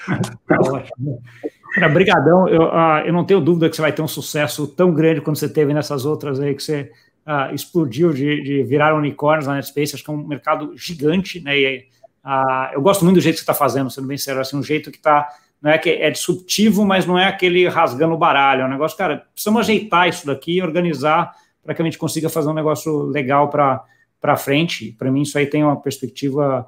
tá 0.47 0.59
ótimo. 0.59 1.21
Cara, 1.77 1.89
brigadão. 1.89 2.47
Eu, 2.47 2.63
uh, 2.63 3.05
eu 3.05 3.13
não 3.13 3.23
tenho 3.23 3.39
dúvida 3.39 3.69
que 3.69 3.75
você 3.75 3.83
vai 3.83 3.93
ter 3.93 4.01
um 4.01 4.07
sucesso 4.07 4.67
tão 4.67 4.91
grande 4.91 5.21
quando 5.21 5.35
você 5.35 5.47
teve 5.47 5.75
nessas 5.75 6.05
outras 6.05 6.39
aí 6.39 6.55
que 6.55 6.63
você 6.63 6.91
uh, 7.23 7.53
explodiu 7.53 8.11
de, 8.11 8.41
de, 8.41 8.63
virar 8.63 8.95
unicórnios 8.95 9.45
na 9.45 9.53
NetSpace. 9.53 9.93
Acho 9.93 10.03
que 10.03 10.09
é 10.09 10.13
um 10.13 10.25
mercado 10.25 10.75
gigante, 10.75 11.39
né? 11.39 11.55
E, 11.55 11.85
uh, 12.25 12.73
eu 12.73 12.81
gosto 12.81 13.05
muito 13.05 13.17
do 13.17 13.21
jeito 13.21 13.35
que 13.35 13.41
você 13.41 13.43
está 13.43 13.53
fazendo, 13.53 13.91
sendo 13.91 14.07
bem 14.07 14.17
sério, 14.17 14.41
assim, 14.41 14.57
um 14.57 14.63
jeito 14.63 14.89
que 14.89 14.97
está 14.97 15.29
não 15.61 15.69
é 15.69 15.77
que 15.77 15.89
é 15.89 16.09
disruptivo, 16.09 16.83
mas 16.83 17.05
não 17.05 17.17
é 17.17 17.25
aquele 17.25 17.67
rasgando 17.67 18.15
o 18.15 18.17
baralho. 18.17 18.61
É 18.61 18.65
um 18.65 18.69
negócio, 18.69 18.97
cara, 18.97 19.27
precisamos 19.31 19.61
ajeitar 19.61 20.09
isso 20.09 20.25
daqui 20.25 20.57
e 20.57 20.61
organizar 20.63 21.31
para 21.63 21.75
que 21.75 21.81
a 21.81 21.85
gente 21.85 21.97
consiga 21.99 22.27
fazer 22.27 22.49
um 22.49 22.53
negócio 22.53 23.03
legal 23.03 23.49
para 23.49 24.37
frente. 24.37 24.95
Para 24.97 25.11
mim, 25.11 25.21
isso 25.21 25.37
aí 25.37 25.45
tem 25.47 25.63
uma 25.63 25.79
perspectiva 25.79 26.65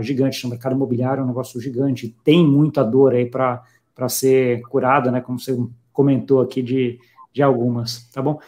gigante. 0.00 0.46
O 0.46 0.48
mercado 0.48 0.74
imobiliário 0.74 1.20
é 1.20 1.24
um 1.24 1.26
negócio 1.26 1.60
gigante, 1.60 2.16
tem 2.24 2.46
muita 2.46 2.82
dor 2.82 3.12
aí 3.12 3.26
para 3.26 3.62
para 3.98 4.08
ser 4.08 4.62
curada, 4.62 5.10
né? 5.10 5.20
Como 5.20 5.40
você 5.40 5.58
comentou 5.92 6.40
aqui 6.40 6.62
de, 6.62 7.00
de 7.32 7.42
algumas, 7.42 8.08
tá 8.12 8.22
bom? 8.22 8.40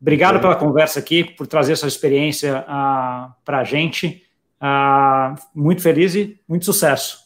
Obrigado 0.00 0.38
é. 0.38 0.40
pela 0.40 0.56
conversa 0.56 0.98
aqui, 0.98 1.22
por 1.22 1.46
trazer 1.46 1.74
essa 1.74 1.86
experiência 1.86 2.60
uh, 2.60 2.64
ah, 2.66 3.36
para 3.44 3.58
a 3.58 3.64
gente. 3.64 4.24
Uh, 4.56 5.38
muito 5.54 5.82
feliz 5.82 6.14
e 6.14 6.40
muito 6.48 6.64
sucesso. 6.64 7.22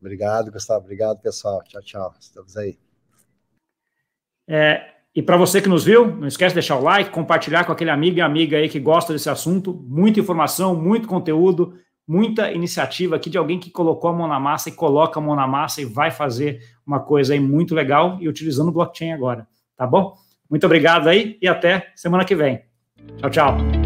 Obrigado, 0.00 0.52
Gustavo. 0.52 0.84
Obrigado, 0.84 1.20
pessoal. 1.20 1.64
Tchau, 1.64 1.82
tchau. 1.82 2.14
Estamos 2.20 2.56
aí. 2.56 2.78
É, 4.46 4.92
e 5.12 5.20
para 5.20 5.36
você 5.36 5.60
que 5.60 5.68
nos 5.68 5.82
viu, 5.84 6.06
não 6.06 6.28
esquece 6.28 6.50
de 6.50 6.60
deixar 6.60 6.76
o 6.76 6.82
like, 6.82 7.10
compartilhar 7.10 7.64
com 7.64 7.72
aquele 7.72 7.90
amigo 7.90 8.18
e 8.18 8.20
amiga 8.20 8.56
aí 8.56 8.68
que 8.68 8.78
gosta 8.78 9.12
desse 9.12 9.28
assunto. 9.28 9.74
Muita 9.74 10.20
informação, 10.20 10.76
muito 10.76 11.08
conteúdo 11.08 11.76
muita 12.08 12.50
iniciativa 12.50 13.16
aqui 13.16 13.28
de 13.28 13.36
alguém 13.36 13.60
que 13.60 13.70
colocou 13.70 14.08
a 14.08 14.12
mão 14.14 14.26
na 14.26 14.40
massa 14.40 14.70
e 14.70 14.72
coloca 14.72 15.20
a 15.20 15.22
mão 15.22 15.36
na 15.36 15.46
massa 15.46 15.82
e 15.82 15.84
vai 15.84 16.10
fazer 16.10 16.60
uma 16.86 16.98
coisa 16.98 17.34
aí 17.34 17.40
muito 17.40 17.74
legal 17.74 18.16
e 18.18 18.28
utilizando 18.28 18.72
blockchain 18.72 19.12
agora, 19.12 19.46
tá 19.76 19.86
bom? 19.86 20.16
Muito 20.48 20.64
obrigado 20.64 21.08
aí 21.08 21.36
e 21.42 21.46
até 21.46 21.92
semana 21.94 22.24
que 22.24 22.34
vem. 22.34 22.62
Tchau, 23.18 23.30
tchau. 23.30 23.77